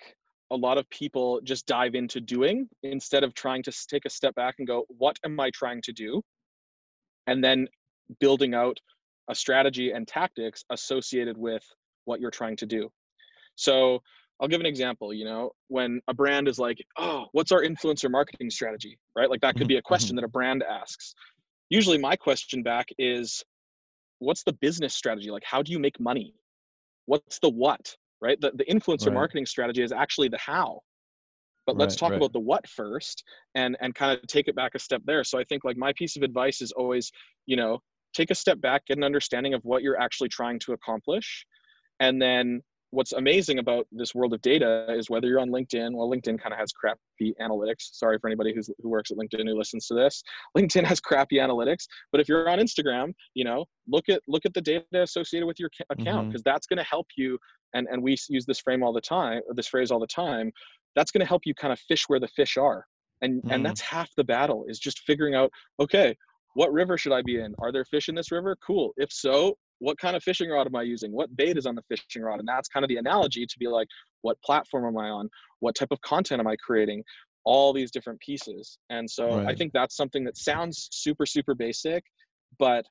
a 0.52 0.56
lot 0.56 0.78
of 0.78 0.90
people 0.90 1.40
just 1.44 1.68
dive 1.68 1.96
into 1.96 2.20
doing 2.20 2.68
instead 2.84 3.24
of 3.24 3.34
trying 3.34 3.64
to 3.64 3.72
take 3.90 4.06
a 4.06 4.10
step 4.10 4.36
back 4.36 4.56
and 4.60 4.68
go, 4.68 4.86
what 4.90 5.18
am 5.24 5.40
I 5.40 5.52
trying 5.52 5.82
to 5.84 5.94
do? 5.94 6.22
And 7.28 7.44
then 7.44 7.68
building 8.20 8.54
out 8.54 8.78
a 9.30 9.36
strategy 9.36 9.92
and 9.92 10.08
tactics 10.08 10.66
associated 10.72 11.38
with 11.38 11.64
what 12.06 12.20
you're 12.20 12.32
trying 12.32 12.56
to 12.58 12.66
do. 12.66 12.90
So 13.56 14.02
I'll 14.40 14.48
give 14.48 14.62
an 14.62 14.66
example, 14.66 15.14
you 15.14 15.26
know, 15.26 15.52
when 15.68 16.02
a 16.08 16.14
brand 16.14 16.48
is 16.48 16.60
like, 16.60 16.78
oh, 16.98 17.26
what's 17.34 17.52
our 17.52 17.62
influencer 17.62 18.10
marketing 18.10 18.50
strategy? 18.50 18.98
Right? 19.16 19.30
Like 19.30 19.42
that 19.42 19.56
could 19.56 19.68
be 19.68 19.76
a 19.76 19.80
mm-hmm, 19.80 19.88
question 19.88 20.10
mm-hmm. 20.12 20.22
that 20.22 20.26
a 20.26 20.30
brand 20.30 20.64
asks. 20.64 21.14
Usually 21.70 21.98
my 21.98 22.16
question 22.16 22.64
back 22.64 22.88
is, 22.98 23.44
what's 24.20 24.44
the 24.44 24.54
business 24.54 24.94
strategy? 24.94 25.30
Like, 25.30 25.44
how 25.46 25.62
do 25.62 25.72
you 25.72 25.80
make 25.80 26.00
money? 26.00 26.34
What's 27.06 27.40
the 27.40 27.50
what? 27.50 27.96
Right? 28.22 28.40
The, 28.40 28.52
the 28.56 28.66
influencer 28.66 29.08
right. 29.08 29.16
marketing 29.16 29.46
strategy 29.46 29.84
is 29.84 29.92
actually 29.92 30.30
the 30.30 30.38
how. 30.38 30.82
But 31.66 31.78
let's 31.78 31.94
right, 31.94 32.00
talk 32.00 32.12
right. 32.12 32.18
about 32.18 32.34
the 32.34 32.40
what 32.40 32.68
first 32.68 33.24
and 33.54 33.78
and 33.82 33.94
kind 33.94 34.18
of 34.18 34.26
take 34.28 34.48
it 34.48 34.56
back 34.56 34.74
a 34.74 34.80
step 34.80 35.02
there. 35.06 35.24
So 35.24 35.38
I 35.38 35.44
think 35.44 35.64
like 35.64 35.78
my 35.78 35.94
piece 35.94 36.16
of 36.16 36.24
advice 36.24 36.62
is 36.62 36.72
always, 36.72 37.12
you 37.46 37.56
know, 37.56 37.80
take 38.14 38.32
a 38.32 38.36
step 38.36 38.60
back, 38.60 38.88
get 38.88 38.98
an 38.98 39.04
understanding 39.04 39.54
of 39.54 39.62
what 39.64 39.84
you're 39.84 40.00
actually 40.00 40.30
trying 40.30 40.58
to 40.60 40.74
accomplish 40.74 41.46
and 42.00 42.22
then 42.22 42.62
what's 42.92 43.14
amazing 43.14 43.60
about 43.60 43.86
this 43.92 44.16
world 44.16 44.34
of 44.34 44.42
data 44.42 44.88
is 44.90 45.10
whether 45.10 45.28
you're 45.28 45.40
on 45.40 45.50
LinkedIn, 45.50 45.94
well, 45.94 46.10
LinkedIn 46.10 46.40
kind 46.42 46.54
of 46.54 46.60
has 46.60 46.72
crappy 46.72 47.36
analytics. 47.40 47.90
Sorry 47.94 48.18
for 48.20 48.28
anybody 48.28 48.54
who's, 48.54 48.70
who 48.80 48.90
works 48.90 49.12
at 49.12 49.18
LinkedIn 49.18 49.48
who 49.48 49.58
listens 49.58 49.86
to 49.88 49.94
this. 49.94 50.24
LinkedIn 50.58 50.84
has 50.86 51.00
crappy 51.00 51.38
analytics, 51.38 51.86
but 52.12 52.20
if 52.20 52.28
you're 52.28 52.50
on 52.50 52.60
Instagram, 52.60 53.14
you 53.36 53.44
know, 53.44 53.66
look 53.88 54.10
at 54.10 54.22
look 54.28 54.46
at 54.46 54.54
the 54.54 54.62
data 54.62 54.86
associated 54.94 55.46
with 55.46 55.60
your 55.60 55.70
account 55.90 56.30
because 56.30 56.42
mm-hmm. 56.42 56.50
that's 56.50 56.68
going 56.68 56.78
to 56.78 56.84
help 56.84 57.08
you. 57.16 57.38
And 57.74 57.88
and 57.92 58.02
we 58.02 58.18
use 58.30 58.46
this 58.46 58.60
frame 58.60 58.82
all 58.82 58.94
the 58.94 59.02
time, 59.02 59.42
this 59.56 59.68
phrase 59.68 59.92
all 59.92 60.00
the 60.00 60.08
time. 60.08 60.52
That's 60.96 61.12
going 61.12 61.22
to 61.22 61.28
help 61.28 61.44
you 61.46 61.54
kind 61.54 61.72
of 61.72 61.80
fish 61.82 62.06
where 62.08 62.20
the 62.20 62.28
fish 62.30 62.58
are, 62.58 62.84
and 63.22 63.44
mm. 63.44 63.54
and 63.54 63.64
that's 63.64 63.80
half 63.80 64.10
the 64.18 64.24
battle 64.24 64.66
is 64.68 64.80
just 64.80 65.02
figuring 65.02 65.36
out. 65.36 65.52
Okay, 65.80 66.16
what 66.56 66.74
river 66.74 66.98
should 66.98 67.12
I 67.12 67.22
be 67.22 67.40
in? 67.40 67.54
Are 67.60 67.72
there 67.72 67.86
fish 67.86 68.10
in 68.10 68.16
this 68.16 68.32
river? 68.32 68.58
Cool. 68.66 68.92
If 68.98 69.12
so, 69.12 69.56
what 69.80 69.98
kind 69.98 70.16
of 70.16 70.24
fishing 70.24 70.50
rod 70.50 70.68
am 70.68 70.76
I 70.76 70.84
using? 70.84 71.12
What 71.12 71.36
bait 71.36 71.58
is 71.58 71.66
on 71.66 71.76
the 71.76 71.84
fishing 71.90 72.22
rod? 72.22 72.40
And 72.40 72.48
that's 72.48 72.70
kind 72.70 72.84
of 72.84 72.90
the 72.90 72.98
analogy 72.98 73.46
to 73.46 73.60
be 73.60 73.68
like, 73.68 73.88
what 74.22 74.38
platform 74.44 74.86
am 74.86 74.98
I 74.98 75.10
on? 75.10 75.30
What 75.60 75.76
type 75.76 75.92
of 75.92 76.02
content 76.02 76.40
am 76.40 76.48
I 76.48 76.56
creating? 76.58 77.04
All 77.46 77.74
these 77.74 77.90
different 77.90 78.20
pieces. 78.20 78.78
And 78.90 79.10
so 79.10 79.38
right. 79.38 79.48
I 79.48 79.56
think 79.56 79.74
that's 79.74 79.96
something 79.96 80.24
that 80.26 80.38
sounds 80.38 80.90
super, 80.92 81.26
super 81.26 81.56
basic, 81.56 82.04
but 82.58 82.86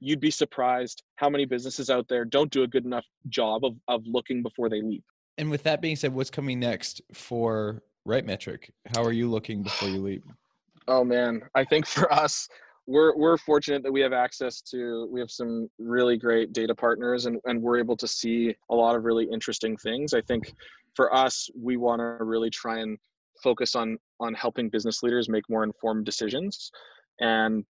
you'd 0.00 0.20
be 0.20 0.30
surprised 0.30 1.02
how 1.16 1.30
many 1.30 1.44
businesses 1.44 1.88
out 1.88 2.08
there 2.08 2.24
don't 2.24 2.50
do 2.50 2.64
a 2.64 2.66
good 2.66 2.84
enough 2.84 3.06
job 3.28 3.64
of, 3.64 3.76
of 3.86 4.02
looking 4.06 4.42
before 4.42 4.68
they 4.68 4.82
leap. 4.82 5.04
And 5.38 5.50
with 5.50 5.62
that 5.62 5.80
being 5.80 5.96
said, 5.96 6.12
what's 6.12 6.30
coming 6.30 6.58
next 6.58 7.00
for 7.12 7.82
RightMetric? 8.06 8.70
How 8.94 9.04
are 9.04 9.12
you 9.12 9.30
looking 9.30 9.62
before 9.62 9.88
you 9.88 10.00
leap? 10.02 10.24
Oh 10.88 11.04
man, 11.04 11.42
I 11.54 11.64
think 11.64 11.86
for 11.86 12.12
us, 12.12 12.48
we're 12.86 13.16
we're 13.16 13.36
fortunate 13.36 13.82
that 13.82 13.92
we 13.92 14.00
have 14.00 14.12
access 14.12 14.60
to 14.60 15.08
we 15.10 15.20
have 15.20 15.30
some 15.30 15.68
really 15.78 16.16
great 16.16 16.52
data 16.52 16.74
partners 16.74 17.26
and, 17.26 17.38
and 17.44 17.60
we're 17.60 17.78
able 17.78 17.96
to 17.96 18.08
see 18.08 18.54
a 18.70 18.74
lot 18.74 18.96
of 18.96 19.04
really 19.04 19.28
interesting 19.32 19.76
things. 19.76 20.14
I 20.14 20.20
think 20.22 20.52
for 20.94 21.14
us, 21.14 21.48
we 21.58 21.76
want 21.76 22.00
to 22.00 22.24
really 22.24 22.50
try 22.50 22.80
and 22.80 22.98
focus 23.42 23.74
on 23.74 23.98
on 24.20 24.34
helping 24.34 24.68
business 24.68 25.02
leaders 25.02 25.28
make 25.28 25.48
more 25.48 25.64
informed 25.64 26.04
decisions. 26.04 26.70
And 27.20 27.64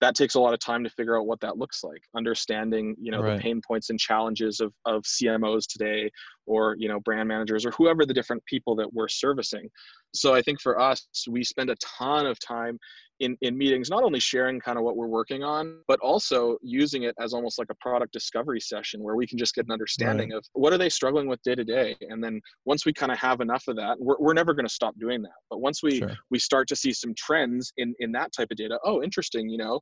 that 0.00 0.14
takes 0.14 0.36
a 0.36 0.40
lot 0.40 0.54
of 0.54 0.60
time 0.60 0.84
to 0.84 0.90
figure 0.90 1.18
out 1.18 1.26
what 1.26 1.40
that 1.40 1.58
looks 1.58 1.82
like. 1.82 2.02
Understanding 2.14 2.94
you 3.00 3.10
know 3.10 3.22
right. 3.22 3.36
the 3.36 3.42
pain 3.42 3.62
points 3.66 3.88
and 3.88 3.98
challenges 3.98 4.60
of, 4.60 4.72
of 4.84 5.02
cmos 5.02 5.66
today 5.66 6.10
or 6.46 6.76
you 6.78 6.88
know 6.88 7.00
brand 7.00 7.26
managers 7.28 7.64
or 7.64 7.70
whoever 7.72 8.04
the 8.04 8.14
different 8.14 8.44
people 8.44 8.76
that 8.76 8.92
we're 8.92 9.08
servicing 9.08 9.68
so 10.14 10.34
i 10.34 10.42
think 10.42 10.60
for 10.60 10.80
us 10.80 11.06
we 11.28 11.42
spend 11.44 11.70
a 11.70 11.76
ton 11.98 12.26
of 12.26 12.38
time 12.40 12.78
in, 13.20 13.36
in 13.42 13.56
meetings, 13.58 13.90
not 13.90 14.02
only 14.02 14.20
sharing 14.20 14.60
kind 14.60 14.78
of 14.78 14.84
what 14.84 14.96
we're 14.96 15.08
working 15.08 15.42
on, 15.42 15.80
but 15.88 15.98
also 16.00 16.56
using 16.62 17.02
it 17.02 17.14
as 17.20 17.32
almost 17.32 17.58
like 17.58 17.68
a 17.70 17.74
product 17.76 18.12
discovery 18.12 18.60
session 18.60 19.02
where 19.02 19.16
we 19.16 19.26
can 19.26 19.38
just 19.38 19.54
get 19.54 19.66
an 19.66 19.72
understanding 19.72 20.30
right. 20.30 20.38
of 20.38 20.44
what 20.52 20.72
are 20.72 20.78
they 20.78 20.88
struggling 20.88 21.26
with 21.26 21.42
day 21.42 21.54
to 21.54 21.64
day. 21.64 21.96
And 22.00 22.22
then 22.22 22.40
once 22.64 22.86
we 22.86 22.92
kind 22.92 23.10
of 23.10 23.18
have 23.18 23.40
enough 23.40 23.64
of 23.68 23.76
that, 23.76 23.96
we're, 23.98 24.16
we're 24.18 24.34
never 24.34 24.54
going 24.54 24.66
to 24.66 24.72
stop 24.72 24.94
doing 24.98 25.22
that. 25.22 25.32
But 25.50 25.60
once 25.60 25.82
we, 25.82 25.98
sure. 25.98 26.12
we 26.30 26.38
start 26.38 26.68
to 26.68 26.76
see 26.76 26.92
some 26.92 27.14
trends 27.16 27.72
in, 27.76 27.94
in 27.98 28.12
that 28.12 28.32
type 28.32 28.48
of 28.50 28.56
data, 28.56 28.78
oh, 28.84 29.02
interesting, 29.02 29.48
you 29.48 29.58
know, 29.58 29.80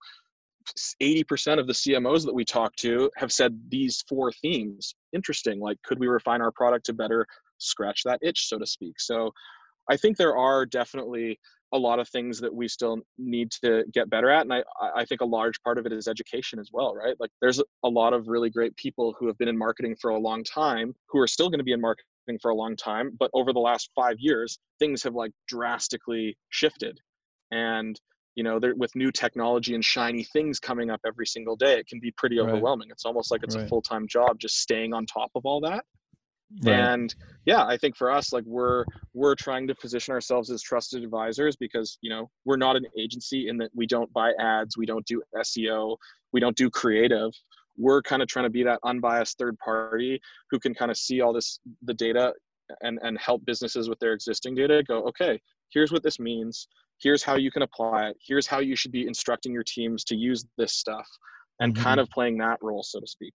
80% 1.01 1.61
of 1.61 1.67
the 1.67 1.73
CMOs 1.73 2.25
that 2.25 2.35
we 2.35 2.45
talk 2.45 2.75
to 2.77 3.11
have 3.17 3.31
said 3.31 3.57
these 3.69 4.03
four 4.09 4.33
themes. 4.33 4.95
Interesting. 5.13 5.61
Like, 5.61 5.77
could 5.85 6.01
we 6.01 6.09
refine 6.09 6.41
our 6.41 6.51
product 6.51 6.87
to 6.87 6.93
better 6.93 7.25
scratch 7.59 8.03
that 8.05 8.19
itch, 8.23 8.49
so 8.49 8.59
to 8.59 8.67
speak? 8.67 8.99
So 8.99 9.31
I 9.89 9.97
think 9.97 10.17
there 10.17 10.37
are 10.37 10.67
definitely 10.67 11.39
a 11.73 11.79
lot 11.79 11.99
of 11.99 12.09
things 12.09 12.41
that 12.41 12.55
we 12.55 12.69
still 12.69 13.01
need 13.19 13.51
to 13.51 13.85
get 13.93 14.09
better 14.09 14.31
at 14.31 14.43
and 14.43 14.53
I, 14.53 14.63
I 14.95 15.05
think 15.05 15.21
a 15.21 15.27
large 15.27 15.61
part 15.63 15.79
of 15.79 15.87
it 15.87 15.93
is 15.93 16.07
education 16.07 16.59
as 16.59 16.71
well 16.73 16.95
right 16.95 17.17
like 17.19 17.31
there's 17.41 17.61
a 17.85 17.89
lot 17.89 18.13
of 18.13 18.29
really 18.29 18.51
great 18.51 18.77
people 18.77 19.15
who 19.19 19.27
have 19.27 19.37
been 19.39 19.49
in 19.49 19.59
marketing 19.59 19.97
for 20.01 20.11
a 20.11 20.19
long 20.19 20.45
time 20.45 20.95
who 21.09 21.19
are 21.19 21.27
still 21.27 21.49
going 21.49 21.59
to 21.59 21.65
be 21.65 21.73
in 21.73 21.81
marketing 21.81 22.39
for 22.41 22.51
a 22.51 22.55
long 22.55 22.77
time 22.77 23.11
but 23.19 23.31
over 23.35 23.53
the 23.53 23.59
last 23.59 23.91
five 23.97 24.17
years 24.19 24.59
things 24.79 25.03
have 25.03 25.15
like 25.15 25.33
drastically 25.49 26.37
shifted 26.51 26.99
and 27.51 28.01
you 28.37 28.45
know 28.45 28.61
there, 28.61 28.75
with 28.77 28.95
new 28.95 29.11
technology 29.11 29.75
and 29.75 29.85
shiny 29.85 30.23
things 30.23 30.61
coming 30.61 30.91
up 30.91 31.01
every 31.05 31.27
single 31.27 31.57
day 31.57 31.79
it 31.81 31.87
can 31.89 31.99
be 31.99 32.13
pretty 32.13 32.39
overwhelming 32.39 32.89
right. 32.89 32.93
it's 32.93 33.05
almost 33.05 33.31
like 33.33 33.43
it's 33.43 33.57
right. 33.57 33.65
a 33.65 33.69
full-time 33.69 34.07
job 34.07 34.39
just 34.39 34.61
staying 34.61 34.95
on 34.95 35.05
top 35.07 35.31
of 35.35 35.45
all 35.45 35.61
that 35.61 35.85
Right. 36.63 36.75
And 36.75 37.15
yeah, 37.45 37.65
I 37.65 37.77
think 37.77 37.97
for 37.97 38.11
us, 38.11 38.33
like 38.33 38.45
we're 38.47 38.85
we're 39.15 39.35
trying 39.35 39.67
to 39.67 39.75
position 39.75 40.15
ourselves 40.15 40.51
as 40.51 40.63
trusted 40.63 41.03
advisors 41.03 41.57
because 41.57 41.99
you 42.03 42.11
know 42.11 42.31
we're 42.45 42.57
not 42.57 42.77
an 42.77 42.87
agency 42.99 43.49
in 43.49 43.57
that 43.59 43.71
we 43.75 43.87
don't 43.87 44.13
buy 44.13 44.33
ads, 44.41 44.77
we 44.77 44.87
don't 44.87 45.05
do 45.07 45.23
SEO, 45.37 45.97
we 46.33 46.41
don't 46.41 46.57
do 46.57 46.71
creative. 46.71 47.33
We're 47.77 48.01
kind 48.01 48.23
of 48.23 48.29
trying 48.29 48.45
to 48.45 48.51
be 48.51 48.63
that 48.63 48.79
unbiased 48.85 49.39
third 49.39 49.59
party 49.59 50.21
who 50.51 50.59
can 50.59 50.73
kind 50.73 50.91
of 50.91 50.97
see 50.97 51.21
all 51.21 51.33
this 51.33 51.59
the 51.83 51.95
data 51.95 52.33
and 52.83 52.99
and 53.03 53.19
help 53.19 53.45
businesses 53.45 53.89
with 53.89 53.99
their 53.99 54.13
existing 54.13 54.55
data 54.55 54.83
go 54.87 55.03
okay 55.03 55.41
here's 55.71 55.93
what 55.93 56.03
this 56.03 56.19
means 56.19 56.69
here's 56.99 57.23
how 57.23 57.37
you 57.37 57.51
can 57.51 57.63
apply 57.63 58.09
it 58.09 58.17
here's 58.21 58.47
how 58.47 58.59
you 58.59 58.77
should 58.77 58.93
be 58.93 59.07
instructing 59.07 59.53
your 59.53 59.63
teams 59.63 60.05
to 60.05 60.17
use 60.17 60.45
this 60.59 60.73
stuff 60.73 61.07
and 61.61 61.75
mm-hmm. 61.75 61.83
kind 61.83 62.01
of 62.01 62.09
playing 62.11 62.37
that 62.39 62.59
role 62.63 62.83
so 62.83 63.01
to 63.01 63.07
speak 63.07 63.33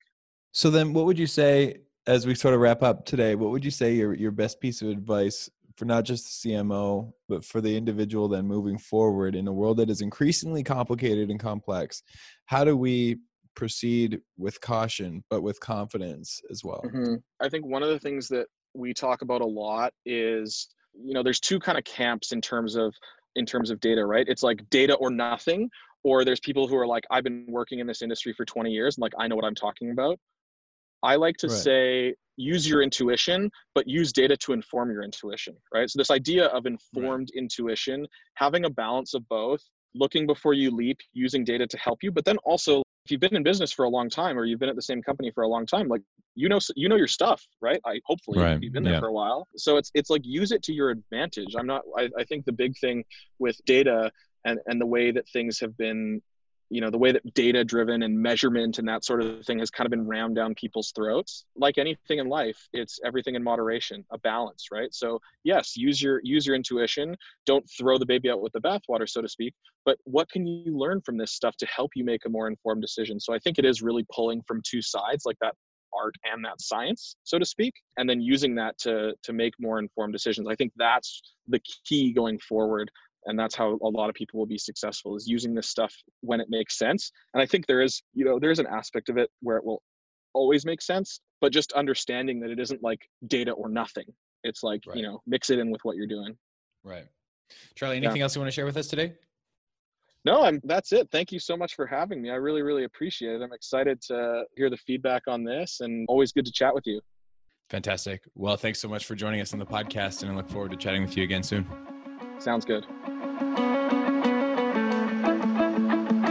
so 0.51 0.70
then 0.70 0.94
what 0.94 1.06
would 1.06 1.18
you 1.18 1.27
say 1.27 1.77
as 2.08 2.25
we 2.25 2.36
sort 2.36 2.53
of 2.53 2.60
wrap 2.60 2.84
up 2.84 3.05
today, 3.05 3.36
what 3.36 3.51
would 3.51 3.63
you 3.65 3.72
say 3.72 3.93
your 3.93 4.13
your 4.13 4.31
best 4.31 4.60
piece 4.60 4.81
of 4.81 4.89
advice 4.89 5.50
for 5.77 5.86
not 5.86 6.03
just 6.03 6.43
the 6.43 6.50
CMO, 6.50 7.12
but 7.29 7.46
for 7.46 7.62
the 7.62 7.75
individual 7.75 8.27
then 8.27 8.46
moving 8.46 8.77
forward 8.77 9.36
in 9.36 9.48
a 9.48 9.53
world 9.53 9.77
that 9.77 9.89
is 9.89 10.01
increasingly 10.01 10.63
complicated 10.63 11.29
and 11.29 11.39
complex? 11.39 12.03
How 12.46 12.63
do 12.63 12.75
we 12.75 13.20
proceed 13.55 14.20
with 14.38 14.60
caution, 14.62 15.24
but 15.29 15.41
with 15.41 15.60
confidence 15.60 16.41
as 16.50 16.63
well? 16.63 16.81
Mm-hmm. 16.86 17.15
I 17.39 17.50
think 17.50 17.65
one 17.65 17.84
of 17.84 17.89
the 17.89 18.00
things 18.00 18.27
that 18.29 18.48
we 18.74 18.93
talk 18.93 19.22
about 19.22 19.41
a 19.41 19.46
lot 19.46 19.93
is, 20.05 20.70
you 20.93 21.13
know, 21.13 21.24
there's 21.24 21.39
two 21.39 21.60
kind 21.60 21.77
of 21.77 21.84
camps 21.84 22.31
in 22.31 22.41
terms 22.41 22.75
of 22.75 22.93
in 23.36 23.46
terms 23.46 23.69
of 23.69 23.80
data, 23.80 24.06
right? 24.06 24.26
It's 24.28 24.43
like 24.43 24.69
data 24.69 24.95
or 24.95 25.10
nothing, 25.10 25.69
or 26.04 26.26
there's 26.26 26.41
people 26.41 26.67
who 26.67 26.76
are 26.76 26.88
like, 26.88 27.06
I've 27.10 27.23
been 27.23 27.45
working 27.47 27.80
in 27.80 27.88
this 27.88 28.02
industry 28.02 28.34
for 28.34 28.43
20 28.43 28.71
years 28.71 28.97
and 28.97 29.02
like 29.02 29.13
I 29.17 29.28
know 29.28 29.36
what 29.36 29.45
I'm 29.45 29.56
talking 29.56 29.91
about. 29.91 30.19
I 31.04 31.16
like 31.16 31.38
to 31.38 31.48
right. 31.48 31.58
say 31.58 32.16
use 32.38 32.68
your 32.68 32.82
intuition, 32.82 33.50
but 33.76 33.88
use 33.88 34.12
data 34.12 34.36
to 34.38 34.54
inform 34.54 34.92
your 34.92 35.04
intuition, 35.04 35.56
right? 35.74 35.90
So, 35.90 35.98
this 35.98 36.12
idea 36.12 36.46
of 36.48 36.66
informed 36.66 37.30
right. 37.34 37.42
intuition, 37.42 38.08
having 38.36 38.66
a 38.66 38.70
balance 38.70 39.14
of 39.14 39.28
both, 39.30 39.62
looking 39.94 40.26
before 40.26 40.54
you 40.54 40.72
leap, 40.72 40.98
using 41.14 41.44
data 41.44 41.68
to 41.68 41.78
help 41.78 42.00
you, 42.04 42.12
but 42.12 42.26
then 42.26 42.38
also 42.40 42.82
if 43.06 43.12
you've 43.12 43.20
been 43.20 43.36
in 43.36 43.44
business 43.44 43.72
for 43.72 43.86
a 43.86 43.90
long 43.90 44.10
time 44.10 44.38
or 44.38 44.46
you've 44.46 44.60
been 44.60 44.70
at 44.70 44.76
the 44.76 44.82
same 44.82 45.02
company 45.02 45.32
for 45.32 45.44
a 45.44 45.48
long 45.48 45.66
time 45.66 45.88
like 45.88 46.02
you 46.36 46.48
know 46.48 46.60
you 46.76 46.88
know 46.88 46.96
your 46.96 47.08
stuff 47.08 47.46
right 47.62 47.80
i 47.86 48.00
hopefully 48.06 48.40
right. 48.40 48.62
you've 48.62 48.74
been 48.74 48.84
there 48.84 48.94
yeah. 48.94 49.00
for 49.00 49.08
a 49.08 49.14
while 49.14 49.48
so 49.58 49.78
it's 49.78 49.92
it's 49.94 50.10
like 50.10 50.22
use 50.24 50.52
it 50.52 50.62
to 50.64 50.74
your 50.74 50.90
advantage 50.92 51.56
i'm 51.58 51.68
not 51.68 51.82
I, 51.98 52.10
I 52.18 52.24
think 52.24 52.46
the 52.46 52.52
big 52.52 52.78
thing 52.78 53.04
with 53.40 53.58
data 53.66 54.12
and 54.46 54.60
and 54.68 54.80
the 54.80 54.86
way 54.86 55.12
that 55.12 55.28
things 55.30 55.60
have 55.60 55.76
been 55.78 56.22
you 56.71 56.79
know 56.79 56.89
the 56.89 56.97
way 56.97 57.12
that 57.12 57.34
data 57.34 57.63
driven 57.63 58.01
and 58.03 58.17
measurement 58.17 58.79
and 58.79 58.88
that 58.88 59.03
sort 59.03 59.21
of 59.21 59.45
thing 59.45 59.60
has 59.60 59.69
kind 59.69 59.86
of 59.86 59.91
been 59.91 60.07
rammed 60.07 60.36
down 60.36 60.55
people's 60.55 60.91
throats 60.95 61.45
like 61.55 61.77
anything 61.77 62.19
in 62.19 62.27
life 62.27 62.69
it's 62.71 62.99
everything 63.05 63.36
in 63.36 63.43
moderation 63.43 64.03
a 64.12 64.17
balance 64.17 64.67
right? 64.71 64.93
So 64.93 65.19
yes 65.43 65.75
use 65.75 66.01
your 66.01 66.21
use 66.23 66.47
your 66.47 66.55
intuition. 66.55 67.15
Don't 67.45 67.69
throw 67.77 67.97
the 67.97 68.05
baby 68.05 68.29
out 68.29 68.41
with 68.41 68.53
the 68.53 68.62
bathwater 68.62 69.07
so 69.07 69.21
to 69.21 69.27
speak 69.27 69.53
but 69.86 69.97
what 70.05 70.29
can 70.31 70.47
you 70.47 70.77
learn 70.77 71.01
from 71.01 71.17
this 71.17 71.31
stuff 71.34 71.57
to 71.57 71.65
help 71.65 71.91
you 71.95 72.05
make 72.05 72.25
a 72.25 72.29
more 72.29 72.47
informed 72.47 72.81
decision? 72.81 73.19
So 73.19 73.34
i 73.34 73.39
think 73.39 73.60
it 73.60 73.65
is 73.65 73.81
really 73.81 74.05
pulling 74.13 74.41
from 74.47 74.62
two 74.65 74.81
sides 74.81 75.25
like 75.25 75.38
that 75.41 75.55
art 75.93 76.15
and 76.31 76.43
that 76.45 76.62
science 76.62 77.17
so 77.23 77.38
to 77.38 77.43
speak 77.43 77.73
and 77.97 78.10
then 78.10 78.21
using 78.21 78.55
that 78.55 78.77
to 78.77 79.13
to 79.23 79.34
make 79.34 79.53
more 79.60 79.77
informed 79.77 80.13
decisions. 80.13 80.47
I 80.47 80.55
think 80.55 80.71
that's 80.77 81.21
the 81.47 81.60
key 81.86 82.13
going 82.13 82.39
forward 82.39 82.89
and 83.25 83.38
that's 83.38 83.55
how 83.55 83.77
a 83.84 83.88
lot 83.88 84.10
of 84.10 84.15
people 84.15 84.39
will 84.39 84.47
be 84.47 84.57
successful 84.57 85.15
is 85.15 85.27
using 85.27 85.53
this 85.53 85.69
stuff 85.69 85.93
when 86.21 86.39
it 86.39 86.47
makes 86.49 86.77
sense. 86.77 87.12
And 87.34 87.41
i 87.41 87.45
think 87.45 87.67
there 87.67 87.81
is 87.81 88.01
you 88.13 88.25
know 88.25 88.39
there's 88.39 88.60
an 88.60 88.67
aspect 88.67 89.10
of 89.10 89.17
it 89.17 89.29
where 89.41 89.57
it 89.57 89.63
will 89.63 89.81
always 90.34 90.65
make 90.65 90.81
sense 90.81 91.19
but 91.41 91.51
just 91.51 91.73
understanding 91.73 92.39
that 92.39 92.51
it 92.51 92.60
isn't 92.60 92.81
like 92.81 93.01
data 93.27 93.51
or 93.51 93.67
nothing. 93.67 94.05
It's 94.43 94.63
like 94.63 94.84
right. 94.88 94.95
you 94.95 95.03
know 95.03 95.21
mix 95.27 95.49
it 95.49 95.60
in 95.60 95.71
with 95.71 95.81
what 95.84 95.97
you're 95.97 96.07
doing. 96.07 96.38
Right. 96.84 97.05
Charlie 97.75 97.97
anything 97.97 98.17
yeah. 98.17 98.23
else 98.23 98.36
you 98.36 98.41
want 98.41 98.51
to 98.51 98.55
share 98.55 98.65
with 98.65 98.77
us 98.77 98.88
today? 98.88 99.13
No 100.23 100.43
i'm 100.43 100.62
that's 100.63 100.93
it. 100.93 101.10
Thank 101.12 101.31
you 101.31 101.39
so 101.39 101.57
much 101.57 101.75
for 101.75 101.86
having 101.86 102.21
me. 102.21 102.29
I 102.29 102.36
really 102.36 102.62
really 102.62 102.86
appreciate 102.86 103.36
it. 103.36 103.41
I'm 103.41 103.53
excited 103.53 104.01
to 104.03 104.43
hear 104.55 104.69
the 104.69 104.77
feedback 104.77 105.23
on 105.27 105.43
this 105.43 105.81
and 105.81 106.05
always 106.07 106.31
good 106.31 106.45
to 106.45 106.51
chat 106.51 106.73
with 106.73 106.86
you. 106.88 107.01
Fantastic. 107.69 108.21
Well 108.36 108.55
thanks 108.55 108.79
so 108.79 108.88
much 108.88 109.05
for 109.05 109.15
joining 109.15 109.41
us 109.41 109.53
on 109.53 109.60
the 109.60 109.65
podcast 109.65 110.21
and 110.21 110.31
i 110.31 110.36
look 110.36 110.49
forward 110.49 110.71
to 110.71 110.77
chatting 110.77 111.01
with 111.01 111.17
you 111.17 111.23
again 111.23 111.43
soon. 111.43 111.67
Sounds 112.39 112.65
good 112.65 112.86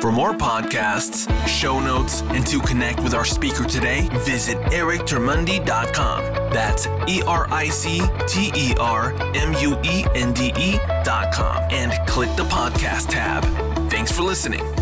For 0.01 0.11
more 0.11 0.33
podcasts, 0.33 1.29
show 1.47 1.79
notes, 1.79 2.23
and 2.23 2.47
to 2.47 2.59
connect 2.61 3.03
with 3.03 3.13
our 3.13 3.25
speaker 3.27 3.65
today, 3.65 4.09
visit 4.25 4.57
erictermuende.com. 4.73 6.25
That's 6.51 6.87
E 7.07 7.23
R 7.27 7.47
I 7.51 7.69
C 7.69 8.01
T 8.27 8.51
E 8.57 8.75
R 8.81 9.13
M 9.35 9.53
U 9.61 9.79
E 9.85 10.07
N 10.15 10.33
D 10.33 10.53
E.com 10.57 11.57
and 11.71 11.93
click 12.09 12.35
the 12.37 12.45
podcast 12.45 13.09
tab. 13.11 13.45
Thanks 13.91 14.11
for 14.11 14.23
listening. 14.23 14.80